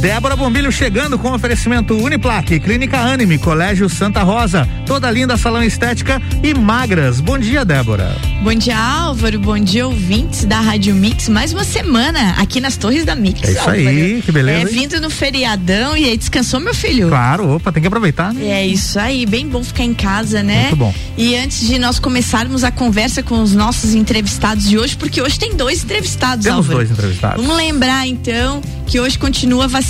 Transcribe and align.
Débora 0.00 0.36
Bombilho 0.36 0.70
chegando 0.70 1.18
com 1.18 1.32
oferecimento 1.32 1.92
Uniplaque, 1.96 2.60
Clínica 2.60 2.98
Anime, 2.98 3.36
Colégio 3.36 3.88
Santa 3.88 4.22
Rosa, 4.22 4.66
toda 4.86 5.10
linda 5.10 5.36
salão 5.36 5.60
estética 5.62 6.22
e 6.40 6.54
magras. 6.54 7.20
Bom 7.20 7.36
dia, 7.36 7.64
Débora. 7.64 8.14
Bom 8.40 8.54
dia, 8.54 8.78
Álvaro. 8.78 9.40
Bom 9.40 9.58
dia, 9.58 9.88
ouvintes 9.88 10.44
da 10.44 10.60
Rádio 10.60 10.94
Mix. 10.94 11.28
Mais 11.28 11.52
uma 11.52 11.64
semana 11.64 12.36
aqui 12.38 12.60
nas 12.60 12.76
Torres 12.76 13.04
da 13.04 13.16
Mix. 13.16 13.42
É 13.42 13.50
isso 13.50 13.58
Álvaro. 13.60 13.76
aí, 13.78 14.22
que 14.24 14.30
beleza. 14.30 14.70
É, 14.70 14.72
vindo 14.72 15.00
no 15.00 15.10
feriadão 15.10 15.96
e 15.96 16.04
aí 16.04 16.16
descansou, 16.16 16.60
meu 16.60 16.74
filho? 16.74 17.08
Claro, 17.08 17.56
opa, 17.56 17.72
tem 17.72 17.80
que 17.80 17.88
aproveitar, 17.88 18.32
né? 18.32 18.46
É 18.46 18.64
isso 18.64 19.00
aí, 19.00 19.26
bem 19.26 19.48
bom 19.48 19.64
ficar 19.64 19.82
em 19.82 19.94
casa, 19.94 20.44
né? 20.44 20.62
Muito 20.68 20.76
bom. 20.76 20.94
E 21.16 21.34
antes 21.34 21.66
de 21.66 21.76
nós 21.76 21.98
começarmos 21.98 22.62
a 22.62 22.70
conversa 22.70 23.20
com 23.20 23.42
os 23.42 23.52
nossos 23.52 23.94
entrevistados 23.94 24.68
de 24.68 24.78
hoje, 24.78 24.96
porque 24.96 25.20
hoje 25.20 25.40
tem 25.40 25.56
dois 25.56 25.82
entrevistados, 25.82 26.44
Temos 26.44 26.58
Álvaro. 26.58 26.76
dois 26.78 26.90
entrevistados. 26.92 27.44
Vamos 27.44 27.56
lembrar 27.56 28.06
então 28.06 28.62
que 28.86 29.00
hoje 29.00 29.18
continua 29.18 29.64
a 29.64 29.66
vacinação 29.66 29.87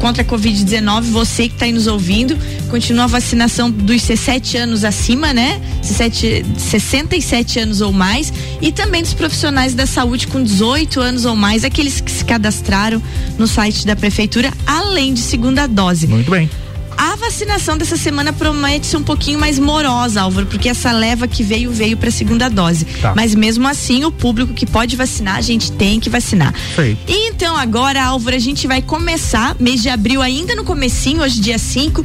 contra 0.00 0.22
a 0.22 0.26
Covid-19. 0.26 1.02
Você 1.10 1.48
que 1.48 1.54
está 1.54 1.66
aí 1.66 1.72
nos 1.72 1.86
ouvindo, 1.86 2.36
continua 2.70 3.04
a 3.04 3.06
vacinação 3.06 3.70
dos 3.70 4.02
17 4.02 4.56
anos 4.56 4.84
acima, 4.84 5.32
né? 5.32 5.60
17, 5.82 6.44
67 6.56 7.58
anos 7.60 7.80
ou 7.80 7.92
mais. 7.92 8.32
E 8.60 8.72
também 8.72 9.02
dos 9.02 9.14
profissionais 9.14 9.74
da 9.74 9.86
saúde 9.86 10.26
com 10.26 10.42
18 10.42 11.00
anos 11.00 11.24
ou 11.24 11.36
mais, 11.36 11.64
aqueles 11.64 12.00
que 12.00 12.10
se 12.10 12.24
cadastraram 12.24 13.02
no 13.38 13.46
site 13.46 13.86
da 13.86 13.94
prefeitura, 13.94 14.52
além 14.66 15.14
de 15.14 15.20
segunda 15.20 15.66
dose. 15.66 16.06
Muito 16.06 16.30
bem. 16.30 16.48
A 17.00 17.16
vacinação 17.16 17.78
dessa 17.78 17.96
semana 17.96 18.30
promete 18.30 18.86
ser 18.86 18.98
um 18.98 19.02
pouquinho 19.02 19.38
mais 19.38 19.58
morosa, 19.58 20.20
Álvaro, 20.20 20.44
porque 20.44 20.68
essa 20.68 20.92
leva 20.92 21.26
que 21.26 21.42
veio, 21.42 21.72
veio 21.72 21.96
para 21.96 22.10
a 22.10 22.12
segunda 22.12 22.50
dose. 22.50 22.84
Tá. 22.84 23.14
Mas 23.16 23.34
mesmo 23.34 23.66
assim, 23.66 24.04
o 24.04 24.12
público 24.12 24.52
que 24.52 24.66
pode 24.66 24.96
vacinar, 24.96 25.36
a 25.36 25.40
gente 25.40 25.72
tem 25.72 25.98
que 25.98 26.10
vacinar. 26.10 26.54
Aí. 26.76 26.98
E 27.08 27.30
então 27.30 27.56
agora, 27.56 28.04
Álvaro, 28.04 28.36
a 28.36 28.38
gente 28.38 28.66
vai 28.66 28.82
começar, 28.82 29.56
mês 29.58 29.80
de 29.80 29.88
abril 29.88 30.20
ainda 30.20 30.54
no 30.54 30.62
comecinho, 30.62 31.22
hoje 31.22 31.40
dia 31.40 31.58
5. 31.58 32.04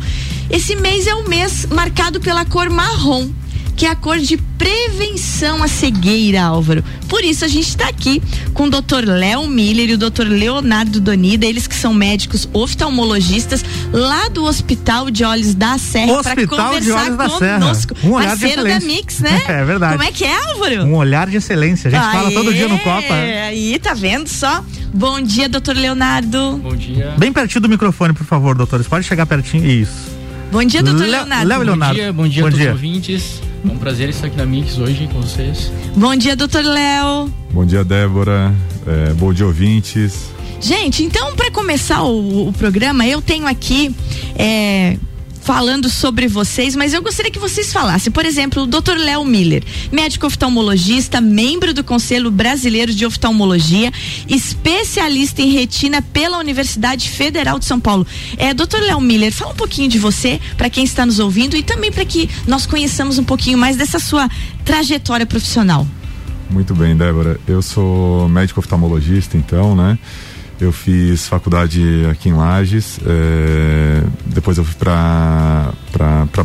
Esse 0.49 0.77
mês 0.77 1.07
é 1.07 1.13
um 1.13 1.27
mês 1.27 1.65
marcado 1.65 2.21
pela 2.21 2.45
cor 2.45 2.69
marrom. 2.69 3.27
Que 3.75 3.85
é 3.85 3.89
a 3.89 3.95
cor 3.95 4.17
de 4.17 4.37
prevenção 4.37 5.61
à 5.61 5.67
cegueira, 5.67 6.43
Álvaro. 6.43 6.83
Por 7.09 7.23
isso 7.23 7.43
a 7.43 7.47
gente 7.47 7.67
está 7.67 7.89
aqui 7.89 8.21
com 8.53 8.63
o 8.63 8.69
Dr. 8.69 9.05
Léo 9.05 9.47
Miller 9.47 9.89
e 9.89 9.93
o 9.93 9.97
Dr. 9.97 10.23
Leonardo 10.27 11.01
Donida, 11.01 11.45
eles 11.45 11.67
que 11.67 11.75
são 11.75 11.93
médicos 11.93 12.47
oftalmologistas 12.53 13.65
lá 13.91 14.29
do 14.29 14.45
Hospital 14.45 15.11
de 15.11 15.23
Olhos 15.25 15.53
da 15.53 15.77
Serra 15.77 16.21
para 16.23 16.31
Hospital 16.31 16.79
de 16.79 16.87
conversar 16.89 17.03
Olhos 17.05 17.17
da 17.17 17.29
Serra. 17.29 17.59
conosco. 17.59 17.95
Um 18.03 18.11
olhar 18.13 18.35
de 18.35 18.39
Parceiro 18.39 18.63
da 18.63 18.69
excelência. 18.77 18.95
Mix, 18.95 19.19
né? 19.21 19.43
É 19.47 19.65
verdade. 19.65 19.97
Como 19.97 20.09
é 20.09 20.11
que 20.11 20.23
é, 20.23 20.51
Álvaro? 20.51 20.83
Um 20.85 20.95
olhar 20.95 21.29
de 21.29 21.37
excelência. 21.37 21.89
A 21.89 21.91
gente 21.91 22.11
fala 22.11 22.31
todo 22.31 22.53
dia 22.53 22.67
no 22.69 22.79
Copa. 22.79 23.13
Aí, 23.13 23.77
tá 23.79 23.93
vendo 23.93 24.27
só? 24.29 24.63
Bom 24.93 25.19
dia, 25.21 25.49
doutor 25.49 25.75
Leonardo. 25.75 26.57
Bom 26.63 26.75
dia. 26.75 27.13
Bem 27.17 27.33
pertinho 27.33 27.61
do 27.61 27.69
microfone, 27.69 28.13
por 28.13 28.25
favor, 28.25 28.55
doutores. 28.55 28.87
Pode 28.87 29.05
chegar 29.05 29.25
pertinho. 29.25 29.65
Isso. 29.65 30.14
Bom 30.51 30.63
dia, 30.63 30.81
doutor 30.83 31.05
Leonardo. 31.07 31.47
Léo 31.47 31.61
Leonardo. 31.63 31.95
Bom 31.95 32.01
dia, 32.01 32.13
bom 32.13 32.27
dia 32.27 32.41
Bom 32.43 32.47
a 32.47 32.51
todos 32.51 32.59
dia. 32.63 32.69
os 32.73 32.75
ouvintes. 32.75 33.41
É 33.67 33.71
um 33.71 33.77
prazer 33.77 34.09
estar 34.09 34.27
aqui 34.27 34.37
na 34.37 34.45
Mix 34.45 34.77
hoje 34.77 35.09
com 35.11 35.21
vocês. 35.21 35.71
Bom 35.95 36.15
dia, 36.15 36.35
doutor 36.35 36.63
Léo. 36.63 37.29
Bom 37.51 37.65
dia, 37.65 37.83
Débora. 37.83 38.53
É, 38.87 39.13
bom 39.13 39.33
dia, 39.33 39.45
ouvintes. 39.45 40.29
Gente, 40.61 41.03
então, 41.03 41.35
para 41.35 41.51
começar 41.51 42.03
o, 42.03 42.47
o 42.47 42.53
programa, 42.53 43.05
eu 43.05 43.21
tenho 43.21 43.45
aqui. 43.47 43.93
é, 44.37 44.97
Falando 45.45 45.89
sobre 45.89 46.27
vocês, 46.27 46.75
mas 46.75 46.91
eu 46.91 47.03
gostaria 47.03 47.31
que 47.31 47.37
vocês 47.37 47.71
falassem. 47.71 48.11
Por 48.11 48.25
exemplo, 48.25 48.63
o 48.63 48.65
Dr. 48.65 48.95
Léo 48.97 49.23
Miller, 49.23 49.63
médico 49.91 50.25
oftalmologista, 50.25 51.21
membro 51.21 51.71
do 51.71 51.83
Conselho 51.83 52.31
Brasileiro 52.31 52.91
de 52.91 53.05
Oftalmologia, 53.05 53.93
especialista 54.27 55.43
em 55.43 55.51
retina 55.51 56.01
pela 56.01 56.39
Universidade 56.39 57.11
Federal 57.11 57.59
de 57.59 57.65
São 57.65 57.79
Paulo. 57.79 58.07
É, 58.37 58.55
Dr. 58.55 58.79
Léo 58.87 58.99
Miller, 58.99 59.31
fala 59.31 59.51
um 59.51 59.55
pouquinho 59.55 59.87
de 59.87 59.99
você, 59.99 60.41
para 60.57 60.67
quem 60.67 60.83
está 60.83 61.05
nos 61.05 61.19
ouvindo, 61.19 61.55
e 61.55 61.61
também 61.61 61.91
para 61.91 62.05
que 62.05 62.27
nós 62.47 62.65
conheçamos 62.65 63.19
um 63.19 63.23
pouquinho 63.23 63.59
mais 63.59 63.77
dessa 63.77 63.99
sua 63.99 64.27
trajetória 64.65 65.27
profissional. 65.27 65.85
Muito 66.49 66.73
bem, 66.73 66.97
Débora. 66.97 67.39
Eu 67.47 67.61
sou 67.61 68.27
médico 68.29 68.61
oftalmologista, 68.61 69.37
então, 69.37 69.75
né? 69.75 69.99
Eu 70.59 70.71
fiz 70.71 71.27
faculdade 71.27 71.83
aqui 72.09 72.29
em 72.29 72.33
Lages, 72.33 72.97
é, 73.05 74.01
depois 74.25 74.57
eu 74.57 74.63
fui 74.63 74.75
para 74.75 75.73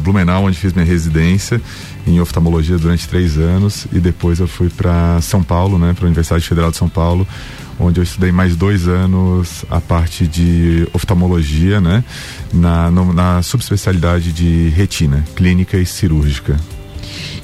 Blumenau, 0.00 0.44
onde 0.46 0.58
fiz 0.58 0.72
minha 0.72 0.84
residência 0.84 1.60
em 2.06 2.18
oftalmologia 2.20 2.76
durante 2.76 3.06
três 3.08 3.38
anos, 3.38 3.86
e 3.92 4.00
depois 4.00 4.40
eu 4.40 4.48
fui 4.48 4.68
para 4.68 5.20
São 5.20 5.44
Paulo, 5.44 5.78
né, 5.78 5.92
para 5.94 6.04
a 6.04 6.08
Universidade 6.08 6.44
Federal 6.44 6.72
de 6.72 6.76
São 6.76 6.88
Paulo, 6.88 7.26
onde 7.78 8.00
eu 8.00 8.04
estudei 8.04 8.32
mais 8.32 8.56
dois 8.56 8.88
anos 8.88 9.64
a 9.70 9.80
parte 9.80 10.26
de 10.26 10.88
oftalmologia, 10.92 11.80
né, 11.80 12.02
na, 12.52 12.90
no- 12.90 13.12
na 13.12 13.42
subespecialidade 13.42 14.32
de 14.32 14.70
retina, 14.70 15.24
clínica 15.36 15.76
e 15.78 15.86
cirúrgica. 15.86 16.56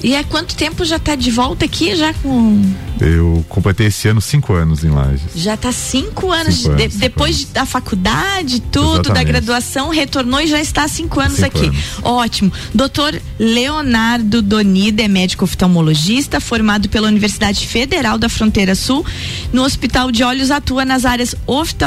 E 0.03 0.15
há 0.15 0.23
quanto 0.23 0.55
tempo 0.55 0.85
já 0.85 0.97
está 0.97 1.15
de 1.15 1.31
volta 1.31 1.65
aqui? 1.65 1.95
Já 1.95 2.13
com. 2.13 2.61
Eu 2.99 3.43
completei 3.49 3.87
esse 3.87 4.07
ano 4.07 4.21
cinco 4.21 4.53
anos 4.53 4.83
em 4.83 4.89
Lages. 4.89 5.21
Já 5.35 5.55
está 5.55 5.71
cinco 5.71 6.31
anos, 6.31 6.55
Cinco 6.55 6.75
de- 6.75 6.83
anos, 6.83 6.93
cinco 6.93 6.99
depois 7.01 7.35
anos. 7.35 7.47
de- 7.47 7.53
da 7.53 7.65
faculdade, 7.65 8.59
tudo, 8.59 8.85
da 8.93 8.99
Exatamente. 9.01 9.25
graduação, 9.27 9.89
retornou 9.89 10.39
e 10.39 10.47
já 10.47 10.61
está 10.61 10.83
há 10.83 10.87
cinco 10.87 11.19
anos 11.19 11.35
Cinco 11.37 11.47
aqui. 11.57 11.65
anos. 11.67 11.83
Ótimo. 12.03 12.51
Doutor 12.73 13.19
Leonardo 13.39 14.41
Donida 14.41 15.01
é 15.03 15.07
médico 15.07 15.45
oftalmologista, 15.45 16.39
formado 16.39 16.89
pela 16.89 17.07
Universidade 17.07 17.65
Federal 17.67 18.17
da 18.17 18.29
Fronteira 18.29 18.75
Sul. 18.75 19.05
No 19.51 19.63
Hospital 19.63 20.11
de 20.11 20.23
Olhos 20.23 20.51
atua 20.51 20.85
nas 20.85 21.05
áreas 21.05 21.35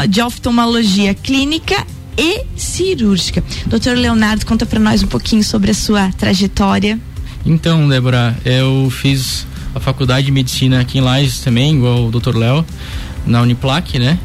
de 0.08 0.20
oftalmologia 0.20 1.14
clínica 1.14 1.86
e 2.18 2.44
cirúrgica. 2.56 3.42
Doutor 3.66 3.96
Leonardo, 3.96 4.44
conta 4.44 4.66
para 4.66 4.78
nós 4.80 5.02
um 5.02 5.06
pouquinho 5.06 5.42
sobre 5.44 5.70
a 5.70 5.74
sua 5.74 6.10
trajetória. 6.12 6.98
Então, 7.44 7.88
Débora, 7.88 8.36
eu 8.44 8.88
fiz 8.90 9.46
a 9.74 9.80
faculdade 9.80 10.26
de 10.26 10.32
medicina 10.32 10.80
aqui 10.80 10.98
em 10.98 11.00
Lages 11.00 11.40
também, 11.40 11.76
igual 11.76 12.06
o 12.06 12.10
Dr. 12.10 12.36
Léo, 12.36 12.64
na 13.26 13.40
Uniplac, 13.42 13.98
né? 13.98 14.18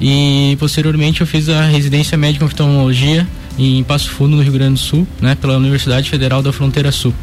E 0.00 0.56
posteriormente 0.58 1.20
eu 1.20 1.26
fiz 1.26 1.48
a 1.48 1.66
residência 1.66 2.16
médica 2.16 2.44
em 2.44 2.46
oftalmologia 2.46 3.26
em 3.60 3.82
Passo 3.84 4.10
Fundo, 4.10 4.36
no 4.36 4.42
Rio 4.42 4.52
Grande 4.52 4.74
do 4.74 4.78
Sul, 4.78 5.06
né, 5.20 5.34
pela 5.34 5.56
Universidade 5.56 6.08
Federal 6.08 6.42
da 6.42 6.52
Fronteira 6.52 6.90
Sul. 6.92 7.14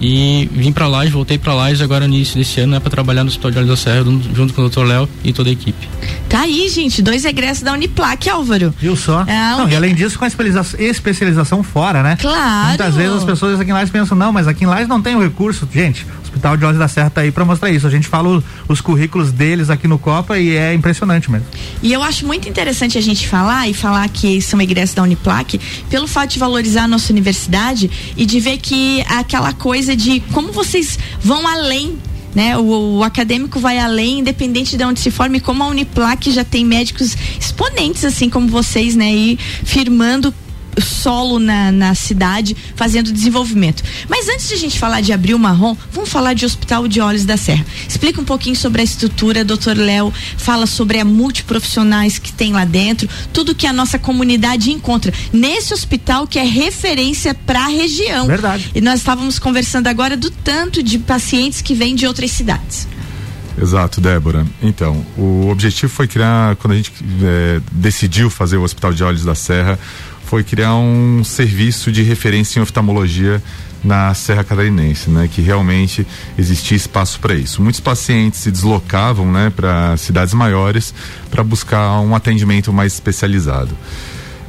E 0.00 0.48
vim 0.52 0.72
para 0.72 0.86
Lages, 0.86 1.12
voltei 1.12 1.38
para 1.38 1.54
Lages 1.54 1.80
agora 1.80 2.06
no 2.08 2.14
início 2.14 2.36
desse 2.36 2.60
ano, 2.60 2.72
né, 2.72 2.80
para 2.80 2.90
trabalhar 2.90 3.22
no 3.24 3.28
Hospital 3.28 3.50
de 3.50 3.58
Olhos 3.58 3.70
da 3.70 3.76
Serra 3.76 4.04
junto 4.34 4.52
com 4.54 4.62
o 4.62 4.68
Dr. 4.68 4.82
Léo 4.84 5.08
e 5.22 5.32
toda 5.32 5.48
a 5.48 5.52
equipe. 5.52 5.88
Tá 6.28 6.40
aí, 6.40 6.68
gente, 6.68 7.00
dois 7.02 7.24
egressos 7.24 7.62
da 7.62 7.72
Uniplac, 7.72 8.28
Álvaro. 8.28 8.74
Viu 8.80 8.96
só? 8.96 9.24
Não, 9.24 9.66
um- 9.66 9.68
e 9.68 9.76
além 9.76 9.94
disso, 9.94 10.18
com 10.18 10.24
a 10.24 10.28
especialização, 10.28 10.80
especialização 10.80 11.62
fora, 11.62 12.02
né? 12.02 12.16
Claro. 12.20 12.68
Muitas 12.68 12.94
vezes 12.94 13.12
as 13.16 13.24
pessoas 13.24 13.60
aqui 13.60 13.70
em 13.70 13.74
Lages 13.74 13.90
pensam, 13.90 14.16
não, 14.16 14.32
mas 14.32 14.48
aqui 14.48 14.64
em 14.64 14.66
Lages 14.66 14.88
não 14.88 15.00
tem 15.00 15.14
o 15.14 15.22
recurso. 15.22 15.68
Gente, 15.72 16.04
Hospital 16.34 16.56
de 16.56 16.64
Olhos 16.64 16.78
da 16.80 16.88
Serra 16.88 17.10
tá 17.10 17.20
aí 17.20 17.30
pra 17.30 17.44
mostrar 17.44 17.70
isso. 17.70 17.86
A 17.86 17.90
gente 17.90 18.08
fala 18.08 18.28
o- 18.38 18.44
os 18.68 18.80
currículos 18.80 19.30
deles 19.30 19.70
aqui 19.70 19.86
no 19.86 19.98
Copa 19.98 20.36
e 20.38 20.56
é 20.56 20.74
impressionante 20.74 21.30
mesmo. 21.30 21.46
E 21.80 21.92
eu 21.92 22.02
acho 22.02 22.26
muito 22.26 22.48
interessante 22.48 22.98
a 22.98 23.00
gente 23.00 23.28
falar 23.28 23.68
e 23.68 23.72
falar 23.74 24.08
que 24.08 24.42
são 24.42 24.60
egressos 24.60 24.96
da 24.96 25.02
Uniplac, 25.04 25.60
pelo 25.88 26.08
fato 26.08 26.30
de 26.32 26.38
valorizar 26.40 26.84
a 26.84 26.88
nossa 26.88 27.12
universidade 27.12 27.88
e 28.16 28.26
de 28.26 28.40
ver 28.40 28.58
que 28.58 29.02
aquela 29.08 29.52
coisa 29.52 29.94
de 29.94 30.20
como 30.32 30.50
vocês 30.50 30.98
vão 31.22 31.46
além. 31.46 31.96
Né? 32.34 32.56
O, 32.58 32.96
o 32.98 33.04
acadêmico 33.04 33.60
vai 33.60 33.78
além, 33.78 34.18
independente 34.18 34.76
de 34.76 34.82
onde 34.82 34.98
se 34.98 35.08
forme, 35.08 35.38
como 35.38 35.62
a 35.62 35.68
Uniplac 35.68 36.32
já 36.32 36.42
tem 36.42 36.64
médicos 36.64 37.16
exponentes, 37.40 38.04
assim 38.04 38.28
como 38.28 38.48
vocês, 38.48 38.96
né? 38.96 39.08
E 39.14 39.38
firmando 39.64 40.34
solo 40.80 41.38
na, 41.38 41.70
na 41.70 41.94
cidade, 41.94 42.56
fazendo 42.74 43.12
desenvolvimento. 43.12 43.82
Mas 44.08 44.28
antes 44.28 44.48
de 44.48 44.54
a 44.54 44.58
gente 44.58 44.78
falar 44.78 45.00
de 45.00 45.12
Abril 45.12 45.38
Marrom, 45.38 45.76
vamos 45.92 46.10
falar 46.10 46.34
de 46.34 46.44
Hospital 46.44 46.88
de 46.88 47.00
Olhos 47.00 47.24
da 47.24 47.36
Serra. 47.36 47.64
Explica 47.88 48.20
um 48.20 48.24
pouquinho 48.24 48.56
sobre 48.56 48.80
a 48.80 48.84
estrutura, 48.84 49.44
doutor 49.44 49.76
Léo, 49.76 50.12
fala 50.36 50.66
sobre 50.66 50.98
a 50.98 51.04
multiprofissionais 51.04 52.18
que 52.18 52.32
tem 52.32 52.52
lá 52.52 52.64
dentro, 52.64 53.08
tudo 53.32 53.54
que 53.54 53.66
a 53.66 53.72
nossa 53.72 53.98
comunidade 53.98 54.70
encontra 54.70 55.12
nesse 55.32 55.72
hospital 55.72 56.26
que 56.26 56.38
é 56.38 56.44
referência 56.44 57.34
para 57.34 57.64
a 57.64 57.68
região. 57.68 58.26
Verdade. 58.26 58.70
E 58.74 58.80
nós 58.80 59.00
estávamos 59.00 59.38
conversando 59.38 59.86
agora 59.86 60.16
do 60.16 60.30
tanto 60.30 60.82
de 60.82 60.98
pacientes 60.98 61.62
que 61.62 61.74
vêm 61.74 61.94
de 61.94 62.06
outras 62.06 62.30
cidades. 62.30 62.88
Exato, 63.60 64.00
Débora. 64.00 64.44
Então, 64.60 65.04
o 65.16 65.48
objetivo 65.48 65.92
foi 65.92 66.08
criar, 66.08 66.56
quando 66.56 66.72
a 66.72 66.76
gente 66.76 66.92
eh, 67.22 67.60
decidiu 67.70 68.28
fazer 68.28 68.56
o 68.56 68.62
Hospital 68.62 68.92
de 68.92 69.04
Olhos 69.04 69.24
da 69.24 69.34
Serra, 69.34 69.78
foi 70.26 70.42
criar 70.42 70.74
um 70.74 71.22
serviço 71.24 71.92
de 71.92 72.02
referência 72.02 72.58
em 72.58 72.62
oftalmologia 72.62 73.42
na 73.84 74.14
Serra 74.14 74.42
Catarinense, 74.42 75.10
né, 75.10 75.28
que 75.30 75.42
realmente 75.42 76.06
existia 76.38 76.76
espaço 76.76 77.20
para 77.20 77.34
isso. 77.34 77.60
Muitos 77.60 77.80
pacientes 77.80 78.40
se 78.40 78.50
deslocavam, 78.50 79.30
né, 79.30 79.52
para 79.54 79.96
cidades 79.98 80.32
maiores 80.32 80.94
para 81.30 81.44
buscar 81.44 82.00
um 82.00 82.14
atendimento 82.14 82.72
mais 82.72 82.94
especializado. 82.94 83.76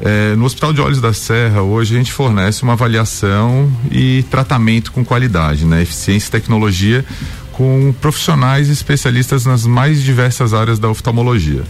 É, 0.02 0.36
no 0.36 0.46
Hospital 0.46 0.74
de 0.74 0.82
Olhos 0.82 1.02
da 1.02 1.14
Serra, 1.14 1.62
hoje 1.62 1.96
a 1.96 1.98
gente 1.98 2.12
fornece 2.12 2.64
uma 2.64 2.74
avaliação 2.74 3.72
e 3.90 4.24
tratamento 4.30 4.92
com 4.92 5.06
qualidade, 5.06 5.66
né? 5.66 5.84
Eficiência 5.84 6.28
e 6.28 6.32
tecnologia 6.32 7.06
com 7.54 7.96
profissionais 8.02 8.68
e 8.68 8.74
especialistas 8.74 9.46
nas 9.46 9.66
mais 9.66 10.04
diversas 10.04 10.54
áreas 10.54 10.78
da 10.78 10.90
oftalmologia. 10.90 11.64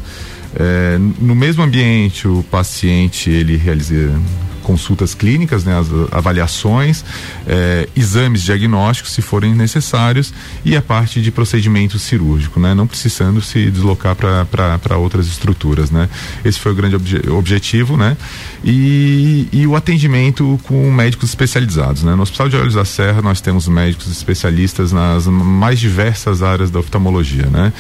É, 0.58 0.98
no 1.20 1.36
mesmo 1.36 1.64
ambiente, 1.64 2.28
o 2.28 2.44
paciente 2.44 3.30
ele 3.30 3.58
realiza 3.58 4.20
consultas 4.66 5.14
clínicas, 5.14 5.64
né, 5.64 5.78
as 5.80 5.88
avaliações, 6.12 7.06
eh, 7.48 7.88
exames 7.96 8.42
diagnósticos, 8.42 9.14
se 9.14 9.22
forem 9.22 9.54
necessários, 9.54 10.34
e 10.66 10.76
a 10.76 10.82
parte 10.82 11.22
de 11.22 11.32
procedimento 11.32 12.00
cirúrgico, 12.00 12.60
né, 12.60 12.74
não 12.74 12.88
precisando 12.88 13.42
se 13.42 13.70
deslocar 13.70 14.16
para 14.16 14.98
outras 14.98 15.28
estruturas. 15.28 15.92
Né. 15.92 16.10
Esse 16.44 16.60
foi 16.60 16.72
o 16.72 16.76
grande 16.76 16.96
obje 16.96 17.22
objetivo, 17.30 17.96
né, 17.96 18.18
e, 18.64 19.48
e 19.52 19.68
o 19.68 19.76
atendimento 19.76 20.60
com 20.64 20.92
médicos 20.92 21.30
especializados. 21.30 22.04
Né. 22.04 22.16
No 22.16 22.24
Hospital 22.24 22.50
de 22.50 22.58
Olhos 22.58 22.74
da 22.74 22.86
Serra, 22.86 23.22
nós 23.22 23.40
temos 23.40 23.68
médicos 23.68 24.12
especialistas 24.12 24.92
nas 24.92 25.28
mais 25.28 25.80
diversas 25.80 26.42
áreas 26.42 26.72
da 26.72 26.80
oftalmologia. 26.80 27.46
Né. 27.46 27.72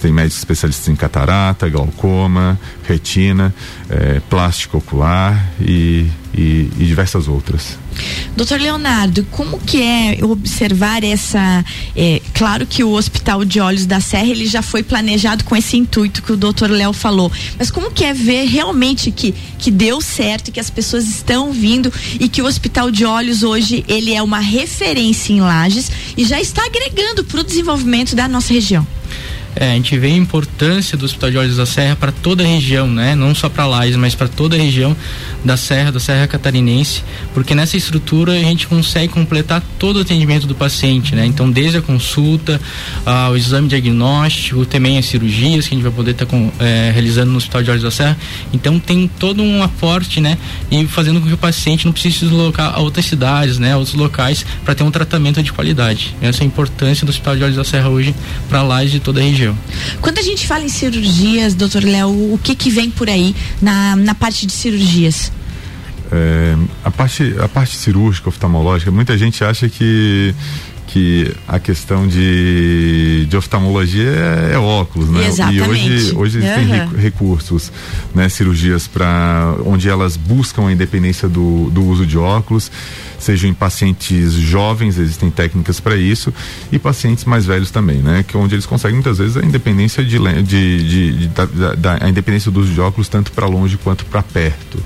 Tem 0.00 0.12
médicos 0.12 0.38
especialistas 0.38 0.88
em 0.88 0.94
catarata, 0.96 1.68
glaucoma, 1.68 2.58
retina, 2.84 3.54
é, 3.90 4.20
plástico 4.30 4.78
ocular 4.78 5.50
e, 5.60 6.06
e, 6.32 6.70
e, 6.78 6.84
diversas 6.86 7.26
outras. 7.26 7.76
Doutor 8.36 8.60
Leonardo, 8.60 9.26
como 9.30 9.58
que 9.58 9.82
é 9.82 10.18
observar 10.22 11.02
essa? 11.02 11.64
É, 11.96 12.22
claro 12.32 12.64
que 12.64 12.84
o 12.84 12.92
Hospital 12.92 13.44
de 13.44 13.60
Olhos 13.60 13.86
da 13.86 14.00
Serra 14.00 14.28
ele 14.28 14.46
já 14.46 14.62
foi 14.62 14.82
planejado 14.82 15.42
com 15.42 15.56
esse 15.56 15.76
intuito 15.76 16.22
que 16.22 16.32
o 16.32 16.36
doutor 16.36 16.70
Léo 16.70 16.92
falou, 16.92 17.30
mas 17.58 17.70
como 17.70 17.90
que 17.90 18.04
é 18.04 18.14
ver 18.14 18.44
realmente 18.46 19.10
que, 19.10 19.34
que 19.58 19.70
deu 19.70 20.00
certo, 20.00 20.52
que 20.52 20.60
as 20.60 20.70
pessoas 20.70 21.08
estão 21.08 21.52
vindo 21.52 21.92
e 22.20 22.28
que 22.28 22.40
o 22.40 22.46
Hospital 22.46 22.90
de 22.90 23.04
Olhos 23.04 23.42
hoje 23.42 23.84
ele 23.88 24.14
é 24.14 24.22
uma 24.22 24.38
referência 24.38 25.32
em 25.32 25.40
Lages 25.40 25.90
e 26.16 26.24
já 26.24 26.40
está 26.40 26.64
agregando 26.64 27.24
para 27.24 27.40
o 27.40 27.44
desenvolvimento 27.44 28.14
da 28.14 28.28
nossa 28.28 28.52
região? 28.52 28.86
É, 29.56 29.72
a 29.72 29.74
gente 29.74 29.96
vê 29.98 30.08
a 30.08 30.16
importância 30.16 30.96
do 30.96 31.04
Hospital 31.04 31.30
de 31.30 31.38
Olhos 31.38 31.56
da 31.56 31.66
Serra 31.66 31.96
para 31.96 32.12
toda 32.12 32.44
a 32.44 32.46
região, 32.46 32.86
né? 32.86 33.14
Não 33.14 33.34
só 33.34 33.48
para 33.48 33.66
Lages, 33.66 33.96
mas 33.96 34.14
para 34.14 34.28
toda 34.28 34.56
a 34.56 34.58
região 34.58 34.96
da 35.44 35.56
Serra, 35.56 35.90
da 35.90 36.00
Serra 36.00 36.26
Catarinense, 36.26 37.02
porque 37.34 37.54
nessa 37.54 37.76
estrutura 37.76 38.32
a 38.32 38.38
gente 38.38 38.66
consegue 38.66 39.12
completar 39.12 39.62
todo 39.78 39.96
o 39.96 40.00
atendimento 40.02 40.46
do 40.46 40.54
paciente, 40.54 41.14
né? 41.14 41.26
Então, 41.26 41.50
desde 41.50 41.78
a 41.78 41.82
consulta, 41.82 42.60
ao 43.04 43.36
exame 43.36 43.68
diagnóstico, 43.68 44.64
também 44.66 44.98
as 44.98 45.06
cirurgias 45.06 45.66
que 45.66 45.74
a 45.74 45.76
gente 45.76 45.84
vai 45.84 45.92
poder 45.92 46.12
estar 46.12 46.26
tá 46.26 46.36
é, 46.60 46.90
realizando 46.92 47.30
no 47.30 47.38
Hospital 47.38 47.62
de 47.62 47.70
Olhos 47.70 47.82
da 47.82 47.90
Serra. 47.90 48.16
Então, 48.52 48.78
tem 48.78 49.10
todo 49.18 49.42
um 49.42 49.62
aporte, 49.62 50.20
né? 50.20 50.38
E 50.70 50.86
fazendo 50.86 51.20
com 51.20 51.26
que 51.26 51.34
o 51.34 51.38
paciente 51.38 51.84
não 51.84 51.92
precise 51.92 52.18
se 52.18 52.24
deslocar 52.26 52.74
a 52.74 52.80
outras 52.80 53.06
cidades, 53.06 53.58
né? 53.58 53.72
A 53.72 53.76
outros 53.76 53.96
locais 53.96 54.44
para 54.64 54.74
ter 54.74 54.84
um 54.84 54.90
tratamento 54.90 55.42
de 55.42 55.52
qualidade. 55.52 56.14
Essa 56.20 56.42
é 56.42 56.44
a 56.44 56.46
importância 56.46 57.04
do 57.04 57.10
Hospital 57.10 57.36
de 57.36 57.44
Olhos 57.44 57.56
da 57.56 57.64
Serra 57.64 57.88
hoje 57.88 58.14
para 58.48 58.62
Lages 58.62 58.94
e 58.94 59.00
toda 59.00 59.20
a 59.20 59.22
região. 59.22 59.37
Quando 60.00 60.18
a 60.18 60.22
gente 60.22 60.46
fala 60.46 60.64
em 60.64 60.68
cirurgias, 60.68 61.54
doutor 61.54 61.84
Léo, 61.84 62.08
o 62.08 62.38
que 62.42 62.54
que 62.54 62.70
vem 62.70 62.90
por 62.90 63.08
aí 63.08 63.34
na, 63.60 63.96
na 63.96 64.14
parte 64.14 64.46
de 64.46 64.52
cirurgias? 64.52 65.32
É, 66.10 66.56
a, 66.84 66.90
parte, 66.90 67.34
a 67.38 67.48
parte 67.48 67.76
cirúrgica, 67.76 68.28
oftalmológica, 68.28 68.90
muita 68.90 69.16
gente 69.18 69.44
acha 69.44 69.68
que 69.68 70.34
que 70.98 71.32
a 71.46 71.60
questão 71.60 72.08
de, 72.08 73.24
de 73.26 73.36
oftalmologia 73.36 74.10
é, 74.50 74.54
é 74.54 74.58
óculos, 74.58 75.08
né? 75.08 75.28
Exatamente. 75.28 75.58
E 75.58 75.62
hoje, 75.62 76.16
hoje 76.16 76.38
existem 76.38 76.80
uhum. 76.80 76.96
recursos, 76.96 77.70
né? 78.12 78.28
Cirurgias 78.28 78.88
para 78.88 79.54
onde 79.64 79.88
elas 79.88 80.16
buscam 80.16 80.66
a 80.66 80.72
independência 80.72 81.28
do, 81.28 81.70
do 81.70 81.84
uso 81.84 82.04
de 82.04 82.18
óculos 82.18 82.70
sejam 83.18 83.50
em 83.50 83.54
pacientes 83.54 84.32
jovens, 84.32 84.98
existem 84.98 85.30
técnicas 85.30 85.80
para 85.80 85.96
isso, 85.96 86.32
e 86.70 86.78
pacientes 86.78 87.24
mais 87.24 87.44
velhos 87.44 87.70
também, 87.70 87.98
né? 87.98 88.24
Que 88.26 88.36
é 88.36 88.40
onde 88.40 88.54
eles 88.54 88.64
conseguem 88.64 88.94
muitas 88.94 89.18
vezes 89.18 89.36
a 89.36 89.44
independência 89.44 90.04
de, 90.04 90.18
de, 90.18 90.42
de, 90.42 91.12
de 91.12 91.28
da, 91.28 91.44
da, 91.74 91.98
a 92.04 92.08
independência 92.08 92.50
dos 92.50 92.68
de 92.72 92.80
óculos 92.80 93.08
tanto 93.08 93.32
para 93.32 93.46
longe 93.46 93.76
quanto 93.76 94.04
para 94.06 94.22
perto. 94.22 94.78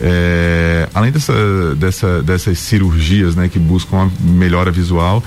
É, 0.00 0.88
além 0.94 1.10
dessa, 1.10 1.74
dessa, 1.76 2.22
dessas 2.22 2.58
cirurgias, 2.58 3.34
né, 3.34 3.48
que 3.48 3.58
buscam 3.58 3.96
a 3.96 4.10
melhora 4.22 4.70
visual, 4.70 5.22